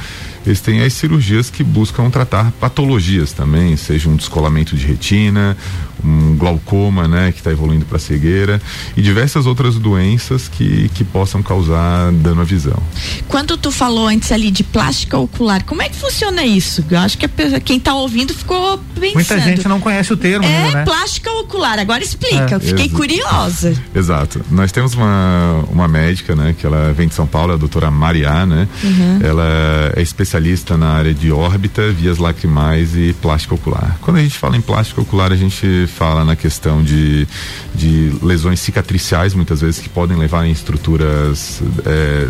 eles 0.45 0.61
têm 0.61 0.81
as 0.81 0.93
cirurgias 0.93 1.49
que 1.49 1.63
buscam 1.63 2.09
tratar 2.09 2.51
patologias 2.53 3.31
também, 3.31 3.77
seja 3.77 4.09
um 4.09 4.15
descolamento 4.15 4.75
de 4.75 4.85
retina, 4.85 5.55
um 6.03 6.35
glaucoma, 6.35 7.07
né, 7.07 7.31
que 7.31 7.39
está 7.39 7.51
evoluindo 7.51 7.85
para 7.85 7.99
cegueira 7.99 8.61
e 8.95 9.01
diversas 9.01 9.45
outras 9.45 9.75
doenças 9.75 10.47
que, 10.47 10.89
que 10.89 11.03
possam 11.03 11.41
causar 11.43 12.11
dano 12.13 12.41
à 12.41 12.43
visão. 12.43 12.81
Quando 13.27 13.57
tu 13.57 13.71
falou 13.71 14.07
antes 14.07 14.31
ali 14.31 14.51
de 14.51 14.63
plástica 14.63 15.17
ocular, 15.17 15.63
como 15.63 15.81
é 15.81 15.89
que 15.89 15.95
funciona 15.95 16.43
isso? 16.43 16.83
Eu 16.89 16.99
acho 16.99 17.17
que 17.17 17.25
a, 17.25 17.59
quem 17.59 17.77
está 17.77 17.93
ouvindo 17.93 18.33
ficou 18.33 18.77
pensando. 18.99 19.13
Muita 19.13 19.39
gente 19.39 19.67
não 19.67 19.79
conhece 19.79 20.13
o 20.13 20.17
termo. 20.17 20.45
É 20.45 20.63
ainda, 20.63 20.77
né? 20.79 20.85
plástica 20.85 21.31
ocular. 21.31 21.79
Agora 21.79 22.03
explica. 22.03 22.55
É. 22.55 22.59
Fiquei 22.59 22.85
Ex 22.85 22.93
curiosa. 22.93 23.73
Exato. 23.93 24.41
Nós 24.49 24.71
temos 24.71 24.93
uma, 24.93 25.65
uma 25.69 25.87
médica, 25.87 26.35
né, 26.35 26.55
que 26.57 26.65
ela 26.65 26.93
vem 26.93 27.07
de 27.07 27.13
São 27.13 27.27
Paulo, 27.27 27.53
a 27.53 27.57
doutora 27.57 27.89
Mariá, 27.91 28.45
né? 28.45 28.67
Uhum. 28.83 29.19
Ela 29.21 29.93
é 29.95 30.01
especialista 30.01 30.77
na 30.77 30.89
área 30.89 31.13
de 31.13 31.31
órbita, 31.31 31.91
vias 31.91 32.17
lacrimais 32.17 32.95
e 32.95 33.13
plástica 33.21 33.55
ocular. 33.55 33.97
Quando 34.01 34.17
a 34.17 34.21
gente 34.21 34.37
fala 34.37 34.57
em 34.57 34.61
plástica 34.61 35.01
ocular, 35.01 35.31
a 35.31 35.35
gente 35.35 35.87
fala 35.91 36.25
na 36.25 36.35
questão 36.35 36.83
de, 36.83 37.27
de 37.75 38.11
lesões 38.21 38.59
cicatriciais, 38.59 39.33
muitas 39.33 39.61
vezes, 39.61 39.79
que 39.79 39.89
podem 39.89 40.17
levar 40.17 40.45
em 40.45 40.51
estruturas 40.51 41.61
é, 41.85 42.27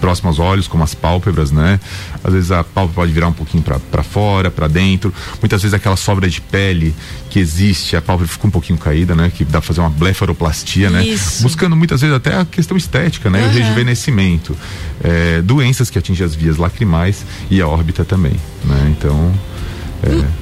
próximas 0.00 0.38
aos 0.38 0.38
olhos, 0.38 0.68
como 0.68 0.82
as 0.82 0.94
pálpebras, 0.94 1.50
né? 1.50 1.78
Às 2.24 2.32
vezes 2.32 2.50
a 2.50 2.64
pálpebra 2.64 2.94
pode 3.02 3.12
virar 3.12 3.28
um 3.28 3.32
pouquinho 3.32 3.62
para 3.62 4.02
fora, 4.02 4.50
para 4.50 4.68
dentro. 4.68 5.12
Muitas 5.40 5.62
vezes 5.62 5.74
aquela 5.74 5.96
sobra 5.96 6.28
de 6.28 6.40
pele 6.40 6.94
que 7.28 7.38
existe, 7.38 7.96
a 7.96 8.02
pálpebra 8.02 8.32
fica 8.32 8.46
um 8.46 8.50
pouquinho 8.50 8.78
caída, 8.78 9.14
né? 9.14 9.30
Que 9.34 9.44
dá 9.44 9.52
pra 9.60 9.62
fazer 9.62 9.80
uma 9.80 9.90
blefaroplastia, 9.90 10.90
né? 10.90 11.04
Buscando 11.40 11.76
muitas 11.76 12.00
vezes 12.00 12.16
até 12.16 12.36
a 12.36 12.44
questão 12.44 12.76
estética, 12.76 13.28
né? 13.28 13.42
Uhum. 13.42 13.48
O 13.48 13.52
rejuvenescimento. 13.52 14.56
É, 15.02 15.42
doenças 15.42 15.90
que 15.90 15.98
atingem 15.98 16.24
as 16.24 16.34
vias 16.34 16.56
lacrimais 16.56 17.24
e 17.50 17.60
a 17.60 17.68
órbita 17.68 18.04
também, 18.04 18.34
né? 18.64 18.94
Então. 18.96 19.32
É, 20.02 20.10
hum. 20.10 20.41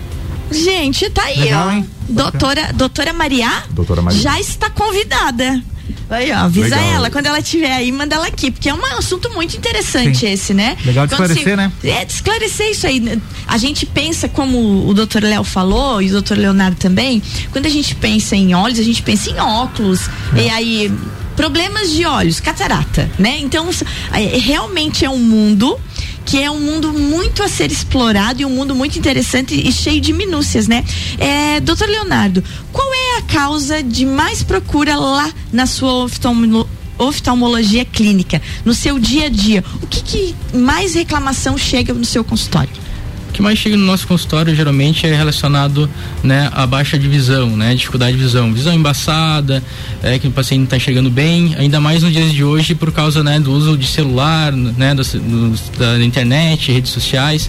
Gente, 0.51 1.09
tá 1.11 1.23
aí, 1.25 1.41
Legal, 1.41 1.69
ó. 1.69 1.71
Hein? 1.73 1.91
Doutora, 2.09 2.73
doutora 2.73 3.13
Maria, 3.13 3.49
doutora 3.71 4.03
Maria 4.03 4.21
já 4.21 4.41
está 4.41 4.69
convidada. 4.69 5.63
Aí, 6.11 6.33
ó, 6.33 6.39
avisa 6.39 6.75
Legal. 6.75 6.93
ela, 6.93 7.11
quando 7.11 7.27
ela 7.27 7.39
estiver 7.39 7.73
aí, 7.73 7.93
manda 7.93 8.17
ela 8.17 8.27
aqui, 8.27 8.51
porque 8.51 8.69
é 8.69 8.75
um 8.75 8.85
assunto 8.99 9.31
muito 9.31 9.57
interessante 9.57 10.19
Sim. 10.19 10.33
esse, 10.33 10.53
né? 10.53 10.77
Legal 10.85 11.07
de 11.07 11.13
esclarecer, 11.13 11.45
se, 11.45 11.57
né? 11.57 11.73
É, 11.85 12.05
de 12.05 12.13
esclarecer 12.13 12.71
isso 12.71 12.87
aí. 12.87 13.23
A 13.47 13.57
gente 13.57 13.87
pensa, 13.87 14.29
como 14.29 14.89
o 14.89 14.93
doutor 14.93 15.23
Léo 15.23 15.45
falou, 15.45 16.03
e 16.03 16.09
o 16.09 16.13
doutor 16.13 16.37
Leonardo 16.37 16.77
também, 16.77 17.23
quando 17.53 17.67
a 17.67 17.71
gente 17.71 17.95
pensa 17.95 18.35
em 18.35 18.55
olhos, 18.55 18.81
a 18.81 18.83
gente 18.83 19.03
pensa 19.03 19.31
em 19.31 19.39
óculos, 19.39 20.09
é. 20.35 20.43
e 20.43 20.51
aí 20.51 20.93
problemas 21.37 21.91
de 21.91 22.05
olhos, 22.05 22.41
catarata, 22.41 23.11
né? 23.19 23.39
Então, 23.41 23.71
é, 24.13 24.37
realmente 24.39 25.05
é 25.05 25.11
um 25.11 25.19
mundo 25.19 25.79
que 26.31 26.41
é 26.41 26.49
um 26.49 26.61
mundo 26.61 26.93
muito 26.93 27.43
a 27.43 27.49
ser 27.49 27.73
explorado 27.73 28.41
e 28.41 28.45
um 28.45 28.51
mundo 28.51 28.73
muito 28.73 28.97
interessante 28.97 29.53
e 29.53 29.73
cheio 29.73 30.01
de 30.01 30.13
minúcias, 30.13 30.69
né? 30.69 30.85
É, 31.19 31.59
doutor 31.59 31.89
Leonardo, 31.89 32.45
qual 32.73 32.87
é 32.95 33.19
a 33.19 33.23
causa 33.23 33.83
de 33.83 34.07
mais 34.07 34.41
procura 34.41 34.95
lá 34.95 35.29
na 35.53 35.67
sua 35.67 36.07
oftalmologia 36.97 37.85
clínica, 37.85 38.41
no 38.65 38.73
seu 38.73 38.97
dia 39.01 39.27
a 39.27 39.29
dia? 39.29 39.65
O 39.83 39.89
que, 39.89 40.03
que 40.03 40.57
mais 40.57 40.95
reclamação 40.95 41.59
chega 41.59 41.93
no 41.93 42.05
seu 42.05 42.23
consultório? 42.23 42.71
O 43.31 43.33
que 43.33 43.41
mais 43.41 43.57
chega 43.57 43.77
no 43.77 43.87
nosso 43.87 44.09
consultório 44.09 44.53
geralmente 44.53 45.07
é 45.07 45.15
relacionado 45.15 45.89
né, 46.21 46.51
à 46.53 46.67
baixa 46.67 46.99
de 46.99 47.07
visão, 47.07 47.57
né, 47.57 47.73
dificuldade 47.77 48.17
de 48.17 48.23
visão, 48.23 48.53
visão 48.53 48.75
embaçada, 48.75 49.63
é, 50.03 50.19
que 50.19 50.27
o 50.27 50.33
paciente 50.33 50.59
não 50.59 50.65
está 50.65 50.77
enxergando 50.77 51.09
bem, 51.09 51.55
ainda 51.57 51.81
mais 51.81 52.03
nos 52.03 52.13
dias 52.13 52.33
de 52.33 52.43
hoje 52.43 52.75
por 52.75 52.91
causa 52.91 53.23
né, 53.23 53.39
do 53.39 53.53
uso 53.53 53.79
de 53.79 53.87
celular, 53.87 54.53
né, 54.53 54.97
do, 54.97 55.03
do, 55.05 55.79
da 55.79 56.05
internet, 56.05 56.73
redes 56.73 56.91
sociais. 56.91 57.49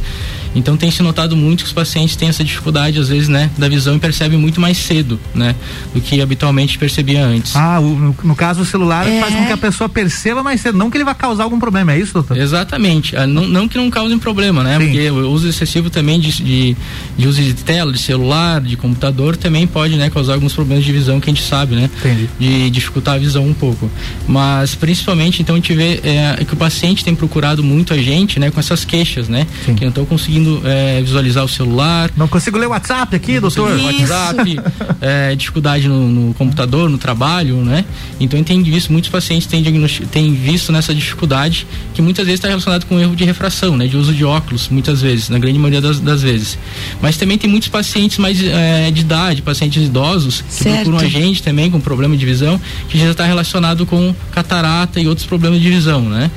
Então 0.55 0.77
tem 0.77 0.91
se 0.91 1.01
notado 1.01 1.35
muito 1.35 1.63
que 1.63 1.67
os 1.67 1.73
pacientes 1.73 2.15
têm 2.15 2.29
essa 2.29 2.43
dificuldade, 2.43 2.99
às 2.99 3.09
vezes, 3.09 3.27
né, 3.27 3.49
da 3.57 3.67
visão 3.67 3.95
e 3.95 3.99
percebem 3.99 4.37
muito 4.37 4.59
mais 4.59 4.77
cedo, 4.77 5.19
né, 5.33 5.55
do 5.93 6.01
que 6.01 6.21
habitualmente 6.21 6.77
percebia 6.77 7.25
antes. 7.25 7.55
Ah, 7.55 7.79
o, 7.79 7.89
no, 7.89 8.15
no, 8.23 8.35
caso 8.35 8.61
o 8.61 8.65
celular 8.65 9.07
é. 9.07 9.19
faz 9.19 9.35
com 9.35 9.45
que 9.45 9.51
a 9.51 9.57
pessoa 9.57 9.89
perceba 9.89 10.43
mais 10.43 10.61
cedo, 10.61 10.77
não 10.77 10.89
que 10.89 10.97
ele 10.97 11.03
vai 11.03 11.15
causar 11.15 11.43
algum 11.43 11.59
problema, 11.59 11.93
é 11.93 11.99
isso, 11.99 12.13
doutor? 12.13 12.37
Exatamente. 12.37 13.15
Ah, 13.15 13.25
não, 13.25 13.47
não 13.47 13.67
que 13.67 13.77
não 13.77 13.89
cause 13.89 14.11
problema, 14.17 14.63
né? 14.63 14.77
Sim. 14.77 14.85
Porque 14.85 15.11
o 15.11 15.29
uso 15.29 15.47
excessivo 15.47 15.89
também 15.89 16.19
de, 16.19 16.31
de, 16.31 16.77
de, 17.17 17.27
uso 17.27 17.41
de 17.41 17.53
tela, 17.53 17.91
de 17.91 17.99
celular, 17.99 18.61
de 18.61 18.77
computador 18.77 19.35
também 19.35 19.67
pode, 19.67 19.95
né, 19.95 20.09
causar 20.09 20.33
alguns 20.33 20.53
problemas 20.53 20.83
de 20.83 20.91
visão 20.91 21.19
que 21.19 21.29
a 21.29 21.33
gente 21.33 21.45
sabe, 21.45 21.75
né? 21.75 21.89
Entendi. 21.99 22.29
De 22.39 22.69
dificultar 22.69 23.15
a 23.15 23.17
visão 23.17 23.45
um 23.45 23.53
pouco. 23.53 23.89
Mas 24.27 24.75
principalmente, 24.75 25.41
então, 25.41 25.55
a 25.55 25.57
gente 25.57 25.73
vê 25.73 25.99
é, 26.03 26.43
que 26.45 26.53
o 26.53 26.57
paciente 26.57 27.03
tem 27.03 27.15
procurado 27.15 27.63
muito 27.63 27.93
a 27.93 27.97
gente, 27.97 28.39
né, 28.39 28.49
com 28.51 28.59
essas 28.59 28.85
queixas, 28.85 29.27
né? 29.27 29.47
Sim. 29.65 29.75
Que 29.75 29.81
não 29.81 29.89
estão 29.89 30.05
conseguindo 30.05 30.40
conseguindo 30.41 30.61
é, 30.65 31.01
visualizar 31.01 31.43
o 31.43 31.47
celular. 31.47 32.11
Não 32.17 32.27
consigo 32.27 32.57
ler 32.57 32.67
o 32.67 32.71
WhatsApp 32.71 33.15
aqui, 33.15 33.39
doutor? 33.39 33.79
WhatsApp, 33.79 34.59
é, 34.99 35.35
dificuldade 35.35 35.87
no, 35.87 36.07
no, 36.07 36.33
computador, 36.33 36.89
no 36.89 36.97
trabalho, 36.97 37.57
né? 37.57 37.85
Então 38.19 38.39
eu 38.39 38.43
tenho 38.45 38.63
visto, 38.63 38.91
muitos 38.91 39.09
pacientes 39.09 39.47
têm, 39.47 39.63
têm 40.11 40.33
visto 40.33 40.71
nessa 40.71 40.93
dificuldade 40.93 41.67
que 41.93 42.01
muitas 42.01 42.25
vezes 42.25 42.39
está 42.39 42.47
relacionado 42.47 42.85
com 42.85 42.99
erro 42.99 43.15
de 43.15 43.23
refração, 43.23 43.77
né? 43.77 43.87
De 43.87 43.95
uso 43.95 44.13
de 44.13 44.25
óculos, 44.25 44.67
muitas 44.69 45.01
vezes, 45.01 45.29
na 45.29 45.39
grande 45.39 45.59
maioria 45.59 45.81
das, 45.81 45.99
das 45.99 46.21
vezes. 46.21 46.57
Mas 47.01 47.17
também 47.17 47.37
tem 47.37 47.49
muitos 47.49 47.69
pacientes 47.69 48.17
mais 48.17 48.41
é, 48.43 48.89
de 48.91 49.01
idade, 49.01 49.41
pacientes 49.41 49.83
idosos, 49.83 50.41
que 50.41 50.53
certo. 50.53 50.83
procuram 50.83 50.99
a 50.99 51.09
gente 51.09 51.43
também 51.43 51.69
com 51.69 51.79
problema 51.79 52.17
de 52.17 52.25
visão, 52.25 52.59
que 52.89 52.97
já 52.97 53.11
está 53.11 53.25
relacionado 53.25 53.85
com 53.85 54.13
catarata 54.31 54.99
e 54.99 55.07
outros 55.07 55.27
problemas 55.27 55.61
de 55.61 55.69
visão, 55.69 56.01
né? 56.01 56.31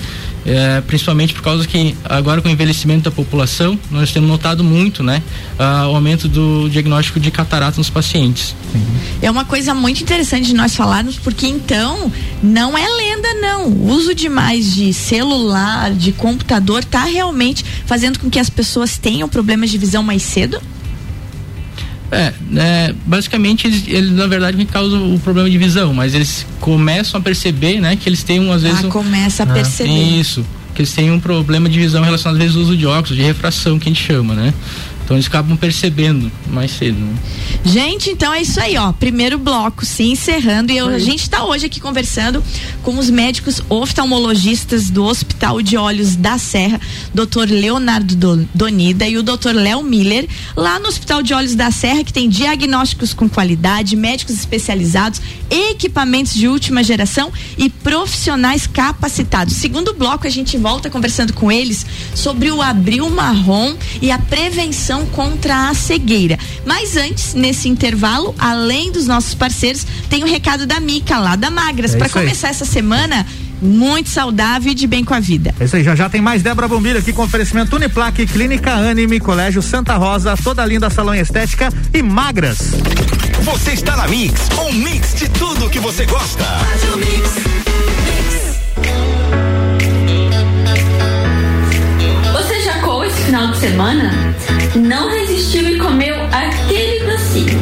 É, 0.46 0.82
principalmente 0.82 1.32
por 1.32 1.42
causa 1.42 1.66
que 1.66 1.96
agora 2.04 2.42
com 2.42 2.48
o 2.48 2.50
envelhecimento 2.50 3.04
da 3.04 3.10
população 3.10 3.78
nós 3.90 4.12
temos 4.12 4.28
notado 4.28 4.62
muito, 4.62 5.02
né, 5.02 5.22
uh, 5.58 5.88
o 5.88 5.94
aumento 5.96 6.28
do 6.28 6.68
diagnóstico 6.68 7.18
de 7.18 7.30
catarata 7.30 7.78
nos 7.78 7.88
pacientes. 7.88 8.54
É 9.22 9.30
uma 9.30 9.46
coisa 9.46 9.72
muito 9.74 10.02
interessante 10.02 10.46
de 10.46 10.54
nós 10.54 10.76
falarmos 10.76 11.16
porque 11.16 11.46
então 11.46 12.12
não 12.42 12.76
é 12.76 12.86
lenda 12.86 13.34
não, 13.34 13.68
o 13.68 13.88
uso 13.88 14.14
demais 14.14 14.74
de 14.74 14.92
celular, 14.92 15.92
de 15.92 16.12
computador 16.12 16.80
está 16.80 17.04
realmente 17.04 17.64
fazendo 17.86 18.18
com 18.18 18.28
que 18.28 18.38
as 18.38 18.50
pessoas 18.50 18.98
tenham 18.98 19.28
problemas 19.28 19.70
de 19.70 19.78
visão 19.78 20.02
mais 20.02 20.22
cedo? 20.22 20.60
É, 22.14 22.33
é, 22.56 22.94
basicamente 23.04 23.66
eles, 23.66 23.83
eles, 23.88 24.11
na 24.12 24.28
verdade 24.28 24.64
causam 24.66 25.12
o 25.14 25.18
problema 25.18 25.50
de 25.50 25.59
visão, 25.59 25.92
mas 25.92 26.14
eles 26.14 26.47
começam 26.61 27.21
a 27.21 27.23
perceber, 27.23 27.80
né, 27.80 27.97
que 27.97 28.09
eles 28.09 28.23
têm 28.23 28.38
um, 28.38 28.52
às 28.52 28.62
vezes. 28.62 28.85
Ah, 28.85 28.87
um, 28.87 28.90
começa 28.90 29.42
a 29.42 29.47
perceber. 29.47 29.90
Isso, 29.90 30.47
que 30.75 30.83
eles 30.83 30.92
têm 30.92 31.11
um 31.11 31.18
problema 31.18 31.68
de 31.68 31.76
visão 31.76 32.04
relacionado 32.04 32.37
às 32.37 32.42
vezes 32.42 32.56
ao 32.56 32.62
uso 32.62 32.76
de 32.76 32.87
óculos, 32.87 33.16
de 33.16 33.23
refração 33.23 33.78
que 33.80 33.88
a 33.88 33.92
gente 33.92 34.02
chama, 34.02 34.35
né? 34.35 34.54
Então 35.04 35.16
eles 35.16 35.26
acabam 35.26 35.56
percebendo 35.56 36.30
mais 36.47 36.71
cedo. 36.71 36.99
Né? 36.99 37.14
Gente, 37.66 38.11
então 38.11 38.33
é 38.33 38.42
isso 38.42 38.61
aí, 38.61 38.76
ó. 38.76 38.92
Primeiro 38.92 39.38
bloco 39.38 39.87
se 39.87 40.02
encerrando 40.02 40.71
e 40.71 40.76
eu, 40.76 40.87
a 40.87 40.99
gente 40.99 41.23
está 41.23 41.44
hoje 41.44 41.64
aqui 41.64 41.80
conversando 41.80 42.44
com 42.83 42.99
os 42.99 43.09
médicos 43.09 43.62
oftalmologistas 43.71 44.90
do 44.90 45.02
Hospital 45.02 45.62
de 45.62 45.75
Olhos 45.78 46.14
da 46.14 46.37
Serra, 46.37 46.78
Dr. 47.14 47.49
Leonardo 47.49 48.47
Donida 48.52 49.09
e 49.09 49.16
o 49.16 49.23
Dr. 49.23 49.54
Léo 49.54 49.83
Miller, 49.83 50.28
lá 50.54 50.78
no 50.78 50.88
Hospital 50.88 51.23
de 51.23 51.33
Olhos 51.33 51.54
da 51.54 51.71
Serra, 51.71 52.04
que 52.04 52.12
tem 52.12 52.28
diagnósticos 52.28 53.14
com 53.14 53.30
qualidade, 53.30 53.97
médicos 53.97 54.35
especializados, 54.35 55.23
equipamentos 55.49 56.35
de 56.35 56.47
última 56.47 56.85
geração 56.85 57.33
e 57.56 57.71
profissionais 57.71 58.66
capacitados. 58.66 59.56
Segundo 59.56 59.94
bloco, 59.94 60.26
a 60.26 60.30
gente 60.30 60.59
volta 60.59 60.90
conversando 60.90 61.33
com 61.33 61.50
eles 61.50 61.87
sobre 62.14 62.50
o 62.50 62.61
abril 62.61 63.09
marrom 63.09 63.75
e 64.02 64.11
a 64.11 64.18
prevenção 64.18 65.06
contra 65.06 65.71
a 65.71 65.75
cegueira. 65.75 66.38
Mas 66.66 66.97
antes, 66.97 67.33
nesse 67.33 67.53
intervalo, 67.68 68.34
além 68.38 68.90
dos 68.90 69.06
nossos 69.06 69.34
parceiros, 69.34 69.87
tem 70.08 70.23
o 70.23 70.26
um 70.26 70.30
recado 70.30 70.66
da 70.66 70.80
Mica 70.80 71.18
lá 71.18 71.37
da 71.37 71.50
Magras. 71.50 71.94
É 71.94 71.99
Para 71.99 72.08
começar 72.08 72.49
essa 72.49 72.64
semana, 72.64 73.26
muito 73.61 74.08
saudável 74.08 74.73
e 74.73 74.75
de 74.75 74.87
bem 74.87 75.04
com 75.04 75.14
a 75.14 75.20
vida. 75.20 75.54
É 75.58 75.64
isso 75.64 75.76
aí, 75.76 75.84
já 75.84 75.94
já 75.94 76.08
tem 76.08 76.20
mais 76.20 76.42
Débora 76.42 76.68
Bombilho 76.68 76.99
aqui 76.99 77.12
com 77.12 77.23
oferecimento 77.23 77.76
Uniplaque, 77.76 78.26
Clínica 78.26 78.73
Anime, 78.73 79.20
Colégio 79.20 79.62
Santa 79.62 79.96
Rosa, 79.96 80.37
toda 80.37 80.64
linda 80.64 80.90
salão 80.90 81.14
estética 81.14 81.73
e 81.92 82.02
magras. 82.02 82.58
Você 83.42 83.73
está 83.73 83.96
na 83.96 84.08
Mix, 84.08 84.49
um 84.58 84.73
mix 84.73 85.14
de 85.14 85.28
tudo 85.28 85.68
que 85.68 85.78
você 85.78 86.04
gosta. 86.06 86.44
Você 92.32 92.61
já 92.61 92.80
coou 92.80 93.04
esse 93.04 93.23
final 93.23 93.49
de 93.49 93.58
semana? 93.58 94.34
Não 94.76 95.09
resistiu 95.09 95.69
e 95.69 95.78
comeu 95.78 96.16
aquele 96.33 97.11
docinho. 97.11 97.61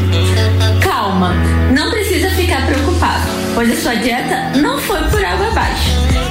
Calma, 0.81 1.35
não 1.75 1.91
precisa 1.91 2.31
ficar 2.31 2.67
preocupado, 2.67 3.27
pois 3.55 3.71
a 3.71 3.83
sua 3.83 3.95
dieta 3.97 4.59
não 4.59 4.79
foi 4.79 5.01
por 5.09 5.25
água 5.25 5.49
abaixo. 5.49 5.91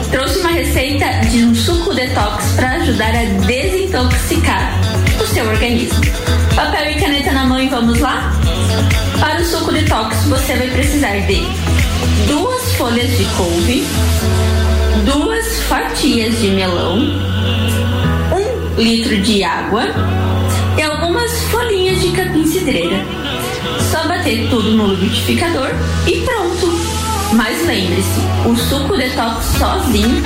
Trouxe 0.09 0.39
uma 0.39 0.49
receita 0.49 1.05
de 1.29 1.43
um 1.43 1.53
suco 1.53 1.93
detox 1.93 2.53
para 2.53 2.71
ajudar 2.73 3.13
a 3.15 3.25
desintoxicar 3.45 4.73
o 5.21 5.27
seu 5.27 5.47
organismo. 5.47 6.01
Papel 6.55 6.91
e 6.91 6.95
caneta 6.95 7.31
na 7.31 7.45
mão 7.45 7.59
e 7.59 7.67
vamos 7.69 7.99
lá? 7.99 8.31
Para 9.19 9.41
o 9.41 9.45
suco 9.45 9.71
detox 9.71 10.23
você 10.25 10.55
vai 10.55 10.67
precisar 10.69 11.17
de 11.27 11.45
duas 12.27 12.73
folhas 12.73 13.17
de 13.17 13.25
couve, 13.37 13.87
duas 15.05 15.61
fatias 15.63 16.39
de 16.39 16.49
melão, 16.49 16.97
um 18.33 18.81
litro 18.81 19.21
de 19.21 19.43
água 19.43 19.85
de 22.01 22.11
capim-cidreira. 22.13 23.05
Só 23.91 24.07
bater 24.07 24.49
tudo 24.49 24.71
no 24.71 24.87
liquidificador 24.87 25.69
e 26.07 26.21
pronto. 26.21 26.67
Mas 27.33 27.65
lembre-se, 27.65 28.19
o 28.49 28.55
suco 28.55 28.97
detox 28.97 29.45
sozinho 29.57 30.21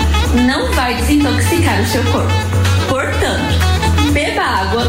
não 0.48 0.72
vai 0.72 0.96
desintoxicar 0.96 1.82
o 1.82 1.86
seu 1.86 2.04
corpo. 2.06 2.34
Portanto, 2.88 3.60
beba 4.14 4.42
água, 4.42 4.84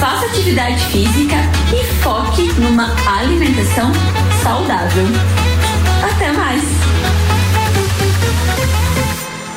faça 0.00 0.24
atividade 0.26 0.82
física 0.86 1.36
e 1.70 1.84
foque 2.02 2.50
numa 2.58 2.90
alimentação 3.06 3.92
saudável. 4.42 5.04
Até 6.02 6.32
mais! 6.32 7.21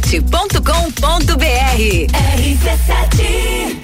rc7.com.br. 0.00 1.40
RC7 2.38 3.76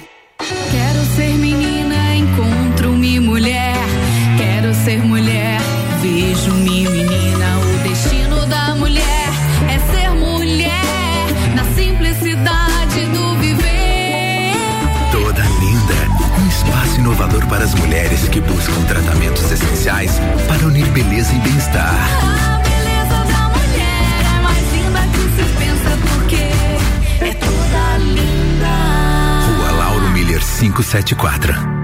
Quero 0.71 1.05
ser 1.15 1.33
menina, 1.37 2.15
encontro-me 2.15 3.19
mulher. 3.19 3.75
Quero 4.37 4.73
ser 4.73 4.97
mulher, 5.05 5.59
vejo-me 6.01 6.87
menina. 6.89 7.59
O 7.59 7.77
destino 7.87 8.45
da 8.47 8.75
mulher 8.75 9.29
é 9.69 9.77
ser 9.91 10.09
mulher 10.11 11.25
na 11.55 11.63
simplicidade 11.75 13.05
do 13.13 13.35
viver. 13.37 14.53
Toda 15.11 15.41
linda, 15.41 15.95
um 16.41 16.47
espaço 16.47 16.99
inovador 16.99 17.45
para 17.47 17.63
as 17.63 17.73
mulheres 17.75 18.27
que 18.29 18.41
buscam 18.41 18.83
tratamentos 18.87 19.51
essenciais 19.51 20.19
para 20.47 20.65
unir 20.65 20.87
beleza 20.87 21.33
e 21.33 21.39
bem-estar. 21.39 22.46
574. 30.57 31.76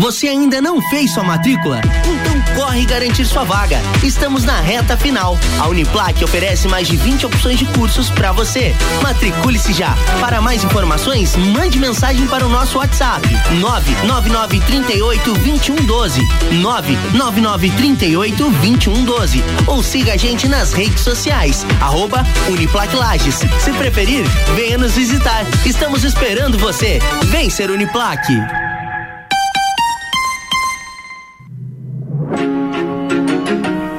Você 0.00 0.28
ainda 0.28 0.62
não 0.62 0.80
fez 0.88 1.12
sua 1.12 1.22
matrícula? 1.22 1.82
Então 1.84 2.54
corre 2.56 2.86
garantir 2.86 3.26
sua 3.26 3.44
vaga. 3.44 3.78
Estamos 4.02 4.44
na 4.44 4.58
reta 4.58 4.96
final. 4.96 5.38
A 5.58 5.68
Uniplac 5.68 6.24
oferece 6.24 6.66
mais 6.68 6.88
de 6.88 6.96
20 6.96 7.26
opções 7.26 7.58
de 7.58 7.66
cursos 7.66 8.08
para 8.08 8.32
você. 8.32 8.74
Matricule-se 9.02 9.74
já. 9.74 9.94
Para 10.18 10.40
mais 10.40 10.64
informações, 10.64 11.36
mande 11.36 11.78
mensagem 11.78 12.26
para 12.26 12.46
o 12.46 12.48
nosso 12.48 12.78
WhatsApp: 12.78 13.28
99938 13.60 15.34
2112. 15.34 16.26
99938 16.62 18.50
2112. 18.52 19.44
Ou 19.66 19.82
siga 19.82 20.14
a 20.14 20.16
gente 20.16 20.48
nas 20.48 20.72
redes 20.72 21.02
sociais. 21.02 21.66
Arroba 21.78 22.24
Uniplac 22.48 22.96
Lages. 22.96 23.40
Se 23.58 23.70
preferir, 23.72 24.24
venha 24.56 24.78
nos 24.78 24.96
visitar. 24.96 25.44
Estamos 25.66 26.04
esperando 26.04 26.56
você. 26.58 27.00
Vem 27.26 27.50
ser 27.50 27.70
Uniplac. 27.70 28.69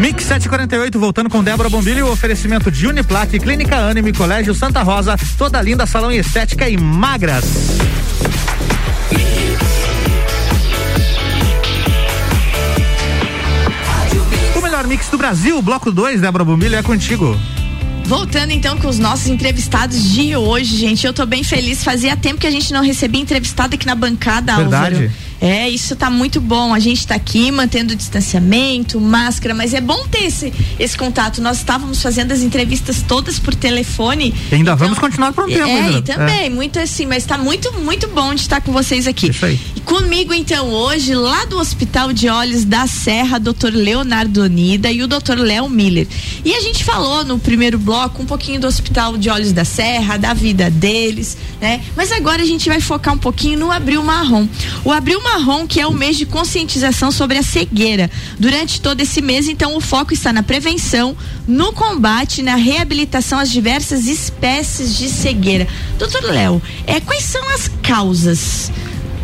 Mix 0.00 0.24
748, 0.24 0.98
voltando 0.98 1.28
com 1.28 1.44
Débora 1.44 1.68
Bombilho, 1.68 2.06
o 2.06 2.10
oferecimento 2.10 2.70
de 2.70 2.86
Uniplaque, 2.86 3.38
Clínica 3.38 3.76
Anime, 3.76 4.14
Colégio 4.14 4.54
Santa 4.54 4.82
Rosa, 4.82 5.14
toda 5.36 5.60
linda, 5.60 5.84
salão 5.84 6.10
e 6.10 6.16
estética 6.16 6.66
e 6.66 6.74
magras. 6.78 7.44
O 14.56 14.62
melhor 14.62 14.86
mix 14.86 15.10
do 15.10 15.18
Brasil, 15.18 15.60
bloco 15.60 15.92
2, 15.92 16.22
Débora 16.22 16.46
Bombilho, 16.46 16.76
é 16.76 16.82
contigo. 16.82 17.38
Voltando 18.06 18.52
então 18.52 18.78
com 18.78 18.88
os 18.88 18.98
nossos 18.98 19.26
entrevistados 19.26 20.02
de 20.12 20.34
hoje, 20.34 20.78
gente, 20.78 21.06
eu 21.06 21.12
tô 21.12 21.26
bem 21.26 21.44
feliz. 21.44 21.84
Fazia 21.84 22.16
tempo 22.16 22.40
que 22.40 22.46
a 22.46 22.50
gente 22.50 22.72
não 22.72 22.82
recebia 22.82 23.20
entrevistado 23.20 23.74
aqui 23.74 23.86
na 23.86 23.94
bancada, 23.94 24.56
Verdade. 24.56 24.94
Álvaro. 24.94 25.29
É, 25.40 25.68
isso 25.68 25.96
tá 25.96 26.10
muito 26.10 26.40
bom. 26.40 26.74
A 26.74 26.78
gente 26.78 27.06
tá 27.06 27.14
aqui 27.14 27.50
mantendo 27.50 27.94
o 27.94 27.96
distanciamento, 27.96 29.00
máscara, 29.00 29.54
mas 29.54 29.72
é 29.72 29.80
bom 29.80 30.06
ter 30.08 30.24
esse, 30.24 30.52
esse 30.78 30.96
contato. 30.96 31.40
Nós 31.40 31.58
estávamos 31.58 32.02
fazendo 32.02 32.32
as 32.32 32.40
entrevistas 32.40 33.02
todas 33.02 33.38
por 33.38 33.54
telefone. 33.54 34.34
E 34.50 34.54
ainda 34.54 34.76
vamos 34.76 34.98
continuar 34.98 35.32
por 35.32 35.44
um 35.44 35.48
tempo. 35.48 35.66
É, 35.66 35.80
ainda. 35.80 35.98
e 35.98 36.02
também, 36.02 36.50
muito 36.50 36.78
assim, 36.78 37.06
mas 37.06 37.24
tá 37.24 37.38
muito, 37.38 37.72
muito 37.80 38.06
bom 38.08 38.34
de 38.34 38.42
estar 38.42 38.60
com 38.60 38.72
vocês 38.72 39.06
aqui. 39.06 39.30
Isso 39.30 39.46
aí. 39.46 39.58
Comigo, 39.84 40.32
então, 40.32 40.68
hoje, 40.68 41.14
lá 41.14 41.44
do 41.46 41.58
Hospital 41.58 42.12
de 42.12 42.28
Olhos 42.28 42.64
da 42.64 42.86
Serra, 42.86 43.38
Dr. 43.38 43.72
Leonardo 43.72 44.42
Onida 44.42 44.90
e 44.90 45.02
o 45.02 45.08
Dr. 45.08 45.38
Léo 45.38 45.68
Miller. 45.68 46.06
E 46.44 46.54
a 46.54 46.60
gente 46.60 46.84
falou 46.84 47.24
no 47.24 47.38
primeiro 47.38 47.78
bloco 47.78 48.22
um 48.22 48.26
pouquinho 48.26 48.60
do 48.60 48.66
Hospital 48.66 49.16
de 49.16 49.28
Olhos 49.28 49.52
da 49.52 49.64
Serra, 49.64 50.16
da 50.16 50.32
vida 50.32 50.70
deles, 50.70 51.36
né? 51.60 51.82
Mas 51.96 52.12
agora 52.12 52.42
a 52.42 52.46
gente 52.46 52.68
vai 52.68 52.80
focar 52.80 53.14
um 53.14 53.18
pouquinho 53.18 53.58
no 53.58 53.70
Abril 53.70 54.02
Marrom. 54.02 54.46
O 54.84 54.92
Abril 54.92 55.20
Marrom, 55.22 55.66
que 55.66 55.80
é 55.80 55.86
o 55.86 55.92
mês 55.92 56.16
de 56.16 56.26
conscientização 56.26 57.10
sobre 57.10 57.38
a 57.38 57.42
cegueira. 57.42 58.10
Durante 58.38 58.80
todo 58.80 59.00
esse 59.00 59.20
mês, 59.20 59.48
então, 59.48 59.76
o 59.76 59.80
foco 59.80 60.12
está 60.12 60.32
na 60.32 60.42
prevenção, 60.42 61.16
no 61.48 61.72
combate, 61.72 62.42
na 62.42 62.54
reabilitação 62.54 63.38
às 63.38 63.50
diversas 63.50 64.06
espécies 64.06 64.96
de 64.96 65.08
cegueira. 65.08 65.66
Doutor 65.98 66.22
Léo, 66.24 66.62
é, 66.86 67.00
quais 67.00 67.24
são 67.24 67.42
as 67.50 67.68
causas 67.82 68.70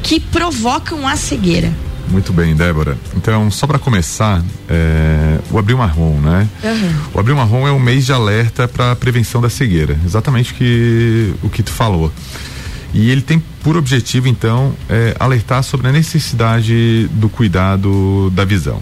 que 0.06 0.20
provocam 0.20 1.06
a 1.06 1.16
cegueira? 1.16 1.72
Muito 2.08 2.32
bem, 2.32 2.54
Débora. 2.54 2.96
Então, 3.16 3.50
só 3.50 3.66
para 3.66 3.76
começar, 3.76 4.40
é, 4.68 5.40
o 5.50 5.58
Abril 5.58 5.76
Marrom, 5.76 6.20
né? 6.20 6.48
O 7.12 7.18
Abril 7.18 7.34
Marrom 7.34 7.66
é 7.66 7.72
um 7.72 7.80
mês 7.80 8.06
de 8.06 8.12
alerta 8.12 8.68
para 8.68 8.92
a 8.92 8.96
prevenção 8.96 9.40
da 9.40 9.50
cegueira, 9.50 9.98
exatamente 10.06 10.52
o 10.52 10.54
que, 10.54 11.34
o 11.42 11.50
que 11.50 11.60
tu 11.60 11.72
falou. 11.72 12.12
E 12.94 13.10
ele 13.10 13.20
tem 13.20 13.42
por 13.64 13.76
objetivo, 13.76 14.28
então, 14.28 14.72
é, 14.88 15.16
alertar 15.18 15.64
sobre 15.64 15.88
a 15.88 15.92
necessidade 15.92 17.08
do 17.10 17.28
cuidado 17.28 18.30
da 18.30 18.44
visão. 18.44 18.80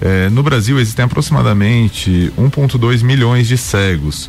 É, 0.00 0.28
no 0.30 0.42
Brasil 0.42 0.80
existem 0.80 1.04
aproximadamente 1.04 2.32
1,2 2.36 3.04
milhões 3.04 3.46
de 3.46 3.56
cegos, 3.56 4.28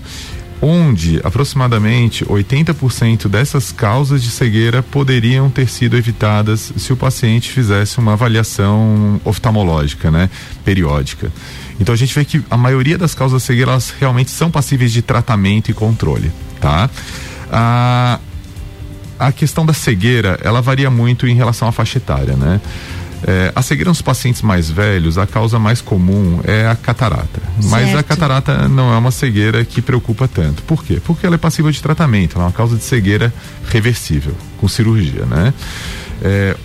onde 0.62 1.20
aproximadamente 1.24 2.24
80% 2.24 3.28
dessas 3.28 3.72
causas 3.72 4.22
de 4.22 4.30
cegueira 4.30 4.84
poderiam 4.84 5.50
ter 5.50 5.68
sido 5.68 5.98
evitadas 5.98 6.72
se 6.78 6.94
o 6.94 6.98
paciente 6.98 7.52
fizesse 7.52 7.98
uma 7.98 8.14
avaliação 8.14 9.20
oftalmológica, 9.26 10.12
né, 10.12 10.30
periódica. 10.64 11.32
Então 11.80 11.94
a 11.94 11.98
gente 11.98 12.14
vê 12.14 12.24
que 12.24 12.44
a 12.50 12.58
maioria 12.58 12.98
das 12.98 13.16
causas 13.16 13.42
de 13.42 13.48
cegueira 13.48 13.72
elas 13.72 13.94
realmente 14.00 14.30
são 14.30 14.52
passíveis 14.52 14.92
de 14.92 15.02
tratamento 15.02 15.72
e 15.72 15.74
controle, 15.74 16.32
tá? 16.60 16.90
A, 17.52 18.20
a 19.18 19.32
questão 19.32 19.66
da 19.66 19.74
cegueira, 19.74 20.40
ela 20.44 20.62
varia 20.62 20.92
muito 20.92 21.28
em 21.28 21.34
relação 21.34 21.68
à 21.68 21.72
faixa 21.72 21.98
etária, 21.98 22.36
né? 22.36 22.62
É, 23.26 23.52
a 23.56 23.62
cegueira 23.62 23.90
nos 23.90 24.02
pacientes 24.02 24.42
mais 24.42 24.70
velhos, 24.70 25.18
a 25.18 25.28
causa 25.28 25.60
mais 25.60 25.80
comum 25.82 26.40
é 26.44 26.68
a 26.68 26.76
catarata. 26.76 27.42
Mas 27.66 27.90
a 27.90 27.92
Certo. 27.94 28.06
catarata 28.08 28.68
não 28.68 28.92
é 28.94 28.98
uma 28.98 29.12
cegueira 29.12 29.64
que 29.64 29.82
preocupa 29.82 30.28
tanto. 30.28 30.64
Por 30.64 30.84
quê? 30.84 31.00
Porque 31.04 31.26
ela 31.26 31.36
é 31.36 31.38
passível 31.38 31.70
de 31.72 31.82
tratamento, 31.82 32.36
ela 32.36 32.46
é 32.46 32.48
uma 32.48 32.52
causa 32.54 32.76
de 32.76 32.84
cegueira 32.84 33.32
reversível, 33.70 34.36
com 34.58 34.68
cirurgia, 34.68 35.26
né? 35.26 35.54
É, 36.24 36.56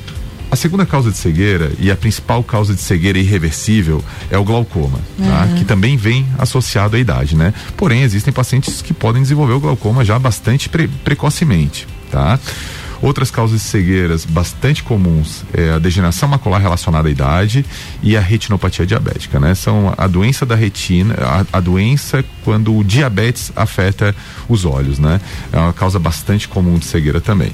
a 0.51 0.57
segunda 0.57 0.87
causa 0.87 1.11
de 1.11 1.17
cegueira 1.19 1.73
e 1.79 1.91
a 1.91 1.97
principal 1.97 2.43
causa 2.43 2.73
de 2.75 2.81
cegueira 2.81 3.19
irreversível 3.19 4.03
é 4.31 4.39
o 4.39 4.45
glaucoma, 4.45 4.99
tá? 5.19 5.45
Uhum. 5.51 5.55
que 5.57 5.65
também 5.65 5.97
vem 5.97 6.27
associado 6.39 6.97
à 6.97 6.99
idade, 6.99 7.37
né? 7.37 7.53
Porém, 7.77 8.03
existem 8.03 8.33
pacientes 8.33 8.81
que 8.81 8.95
podem 8.95 9.21
desenvolver 9.21 9.55
o 9.55 9.61
glaucoma 9.61 10.05
já 10.05 10.19
bastante 10.19 10.69
pre- 10.69 10.89
precocemente, 11.05 11.87
tá? 12.11 12.39
Outras 13.03 13.31
causas 13.31 13.61
de 13.61 13.67
cegueiras 13.67 14.25
bastante 14.25 14.83
comuns 14.83 15.45
é 15.53 15.71
a 15.71 15.79
degeneração 15.79 16.29
macular 16.29 16.61
relacionada 16.61 17.09
à 17.09 17.11
idade 17.11 17.65
e 18.03 18.17
a 18.17 18.21
retinopatia 18.21 18.87
diabética, 18.87 19.39
né? 19.39 19.55
São 19.55 19.95
a 19.97 20.07
doença 20.07 20.47
da 20.47 20.55
retina, 20.55 21.15
a, 21.21 21.59
a 21.59 21.61
doença 21.61 22.25
quando 22.45 22.77
o 22.77 22.83
diabetes 22.83 23.53
afeta 23.55 24.15
os 24.49 24.65
olhos, 24.65 24.99
né? 24.99 25.21
É 25.53 25.59
uma 25.59 25.73
causa 25.73 25.99
bastante 25.99 26.49
comum 26.49 26.79
de 26.79 26.87
cegueira 26.87 27.21
também. 27.21 27.53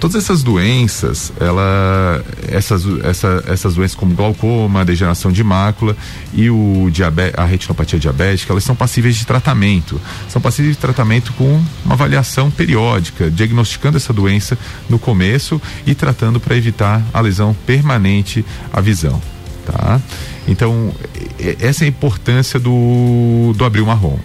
Todas 0.00 0.14
essas 0.14 0.44
doenças, 0.44 1.32
ela, 1.40 2.24
essas, 2.46 2.84
essa, 3.02 3.44
essas 3.48 3.74
doenças 3.74 3.96
como 3.96 4.14
glaucoma, 4.14 4.84
degeneração 4.84 5.32
de 5.32 5.42
mácula 5.42 5.96
e 6.32 6.48
o 6.48 6.88
diabe, 6.92 7.32
a 7.36 7.44
retinopatia 7.44 7.98
diabética, 7.98 8.52
elas 8.52 8.62
são 8.62 8.76
passíveis 8.76 9.16
de 9.16 9.26
tratamento. 9.26 10.00
São 10.28 10.40
passíveis 10.40 10.76
de 10.76 10.80
tratamento 10.80 11.32
com 11.32 11.60
uma 11.84 11.94
avaliação 11.94 12.48
periódica, 12.48 13.28
diagnosticando 13.28 13.96
essa 13.96 14.12
doença 14.12 14.56
no 14.88 15.00
começo 15.00 15.60
e 15.84 15.94
tratando 15.94 16.38
para 16.38 16.56
evitar 16.56 17.02
a 17.12 17.20
lesão 17.20 17.54
permanente 17.66 18.44
à 18.72 18.80
visão. 18.80 19.20
Tá? 19.66 20.00
Então, 20.46 20.94
essa 21.60 21.84
é 21.84 21.86
a 21.86 21.88
importância 21.88 22.58
do, 22.58 23.52
do 23.56 23.64
abril 23.64 23.84
marrom. 23.84 24.18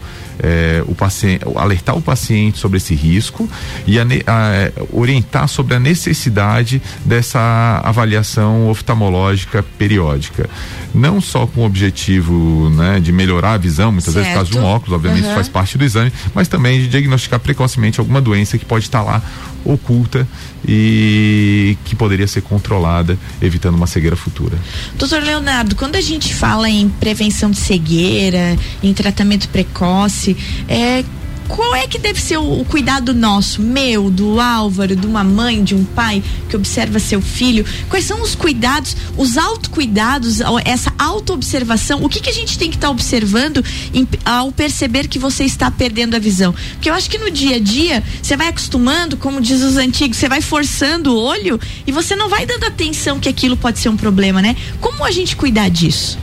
É, 0.45 0.83
o 0.87 0.93
paciente, 0.93 1.41
alertar 1.55 1.95
o 1.95 2.01
paciente 2.01 2.57
sobre 2.57 2.75
esse 2.77 2.93
risco 2.93 3.49
e 3.87 3.97
a 3.97 4.03
a- 4.03 4.71
orientar 4.91 5.47
sobre 5.47 5.73
a 5.73 5.79
necessidade 5.79 6.81
dessa 7.05 7.79
avaliação 7.81 8.67
oftalmológica 8.69 9.63
periódica. 9.77 10.49
Não 10.93 11.21
só 11.21 11.47
com 11.47 11.61
o 11.61 11.65
objetivo 11.65 12.69
né, 12.71 12.99
de 12.99 13.13
melhorar 13.13 13.53
a 13.53 13.57
visão, 13.57 13.89
muitas 13.91 14.13
vezes 14.13 14.27
por 14.29 14.35
causa 14.35 14.51
de 14.51 14.57
um 14.57 14.61
Certo. 14.61 14.75
óculos, 14.75 14.95
obviamente 14.95 15.25
Uhum. 15.27 15.33
faz 15.33 15.47
parte 15.47 15.77
do 15.77 15.83
exame, 15.85 16.11
mas 16.35 16.49
também 16.49 16.81
de 16.81 16.87
diagnosticar 16.89 17.39
precocemente 17.39 18.01
alguma 18.01 18.19
doença 18.19 18.57
que 18.57 18.65
pode 18.65 18.83
estar 18.83 19.01
lá 19.01 19.21
oculta 19.65 20.27
e 20.67 21.77
que 21.85 21.95
poderia 21.95 22.27
ser 22.27 22.41
controlada, 22.41 23.17
evitando 23.41 23.75
uma 23.75 23.87
cegueira 23.87 24.15
futura. 24.15 24.57
Doutor 24.95 25.21
Leonardo, 25.23 25.75
quando 25.75 25.95
a 25.95 26.01
gente 26.01 26.33
fala 26.33 26.69
em 26.69 26.89
prevenção 26.89 27.49
de 27.51 27.57
cegueira, 27.57 28.57
em 28.81 28.93
tratamento 28.93 29.47
precoce, 29.49 30.32
é, 30.67 31.03
qual 31.47 31.75
é 31.75 31.85
que 31.87 31.99
deve 31.99 32.21
ser 32.21 32.37
o, 32.37 32.61
o 32.61 32.65
cuidado 32.65 33.13
nosso, 33.13 33.61
meu, 33.61 34.09
do 34.09 34.39
Álvaro, 34.39 34.95
de 34.95 35.05
uma 35.05 35.25
mãe, 35.25 35.61
de 35.61 35.75
um 35.75 35.83
pai 35.83 36.23
que 36.49 36.55
observa 36.55 36.99
seu 36.99 37.21
filho? 37.21 37.65
Quais 37.89 38.05
são 38.05 38.21
os 38.21 38.33
cuidados, 38.33 38.95
os 39.17 39.37
autocuidados, 39.37 40.39
essa 40.63 40.93
autoobservação? 40.97 42.01
O 42.03 42.07
que, 42.07 42.21
que 42.21 42.29
a 42.29 42.33
gente 42.33 42.57
tem 42.57 42.69
que 42.69 42.77
estar 42.77 42.89
observando 42.89 43.63
em- 43.93 44.07
ao 44.23 44.53
perceber 44.53 45.07
que 45.09 45.19
você 45.19 45.43
está 45.43 45.69
perdendo 45.69 46.15
a 46.15 46.19
visão? 46.19 46.53
Porque 46.73 46.89
eu 46.89 46.93
acho 46.93 47.09
que 47.09 47.17
no 47.17 47.29
dia 47.29 47.57
a 47.57 47.59
dia 47.59 48.01
você 48.21 48.37
vai 48.37 48.47
acostumando, 48.47 49.17
como 49.17 49.41
diz 49.41 49.61
os 49.61 49.75
antigos, 49.75 50.17
você 50.17 50.29
vai 50.29 50.41
forçando 50.41 51.13
o 51.13 51.19
olho 51.21 51.59
e 51.85 51.91
você 51.91 52.15
não 52.15 52.29
vai 52.29 52.45
dando 52.45 52.63
atenção 52.63 53.19
que 53.19 53.27
aquilo 53.27 53.57
pode 53.57 53.79
ser 53.79 53.89
um 53.89 53.97
problema, 53.97 54.41
né? 54.41 54.55
Como 54.79 55.03
a 55.03 55.11
gente 55.11 55.35
cuidar 55.35 55.69
disso? 55.69 56.17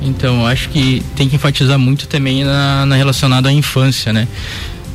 Então, 0.00 0.46
acho 0.46 0.68
que 0.68 1.02
tem 1.16 1.28
que 1.28 1.36
enfatizar 1.36 1.78
muito 1.78 2.06
também 2.06 2.44
na, 2.44 2.86
na 2.86 2.96
relacionado 2.96 3.46
à 3.46 3.52
infância, 3.52 4.12
né? 4.12 4.28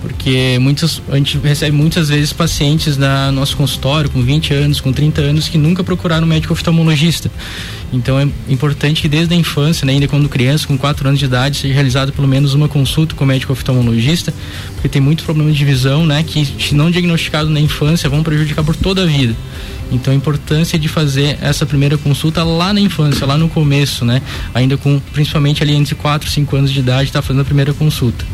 Porque 0.03 0.57
muitas, 0.59 1.01
a 1.09 1.15
gente 1.15 1.37
recebe 1.37 1.71
muitas 1.71 2.09
vezes 2.09 2.33
pacientes 2.33 2.97
no 2.97 3.31
nosso 3.31 3.55
consultório 3.55 4.09
com 4.09 4.21
20 4.21 4.53
anos, 4.53 4.81
com 4.81 4.91
30 4.91 5.21
anos, 5.21 5.47
que 5.47 5.57
nunca 5.57 5.81
procuraram 5.81 6.25
um 6.25 6.29
médico 6.29 6.51
oftalmologista. 6.51 7.31
Então 7.93 8.19
é 8.19 8.27
importante 8.49 9.01
que 9.01 9.07
desde 9.07 9.33
a 9.33 9.37
infância, 9.37 9.85
né, 9.85 9.93
ainda 9.93 10.05
quando 10.05 10.27
criança, 10.27 10.67
com 10.67 10.77
4 10.77 11.07
anos 11.07 11.19
de 11.19 11.25
idade, 11.25 11.55
seja 11.55 11.73
realizada 11.73 12.11
pelo 12.11 12.27
menos 12.27 12.53
uma 12.53 12.67
consulta 12.67 13.15
com 13.15 13.23
o 13.23 13.27
médico 13.27 13.53
oftalmologista, 13.53 14.33
porque 14.73 14.89
tem 14.89 15.01
muitos 15.01 15.23
problemas 15.23 15.55
de 15.55 15.63
visão, 15.63 16.05
né, 16.05 16.21
que 16.21 16.45
se 16.45 16.75
não 16.75 16.91
diagnosticado 16.91 17.49
na 17.49 17.61
infância 17.61 18.09
vão 18.09 18.23
prejudicar 18.23 18.61
por 18.61 18.75
toda 18.75 19.03
a 19.03 19.05
vida. 19.05 19.33
Então 19.93 20.12
a 20.12 20.15
importância 20.15 20.77
de 20.77 20.88
fazer 20.88 21.38
essa 21.41 21.65
primeira 21.65 21.97
consulta 21.97 22.43
lá 22.43 22.73
na 22.73 22.79
infância, 22.79 23.25
lá 23.25 23.38
no 23.38 23.47
começo, 23.47 24.03
né? 24.03 24.21
Ainda 24.53 24.75
com 24.75 24.99
principalmente 25.13 25.62
ali 25.62 25.73
entre 25.73 25.95
4 25.95 26.27
e 26.27 26.32
5 26.32 26.56
anos 26.56 26.71
de 26.71 26.79
idade, 26.79 27.12
tá 27.12 27.21
fazendo 27.21 27.41
a 27.41 27.45
primeira 27.45 27.73
consulta. 27.73 28.25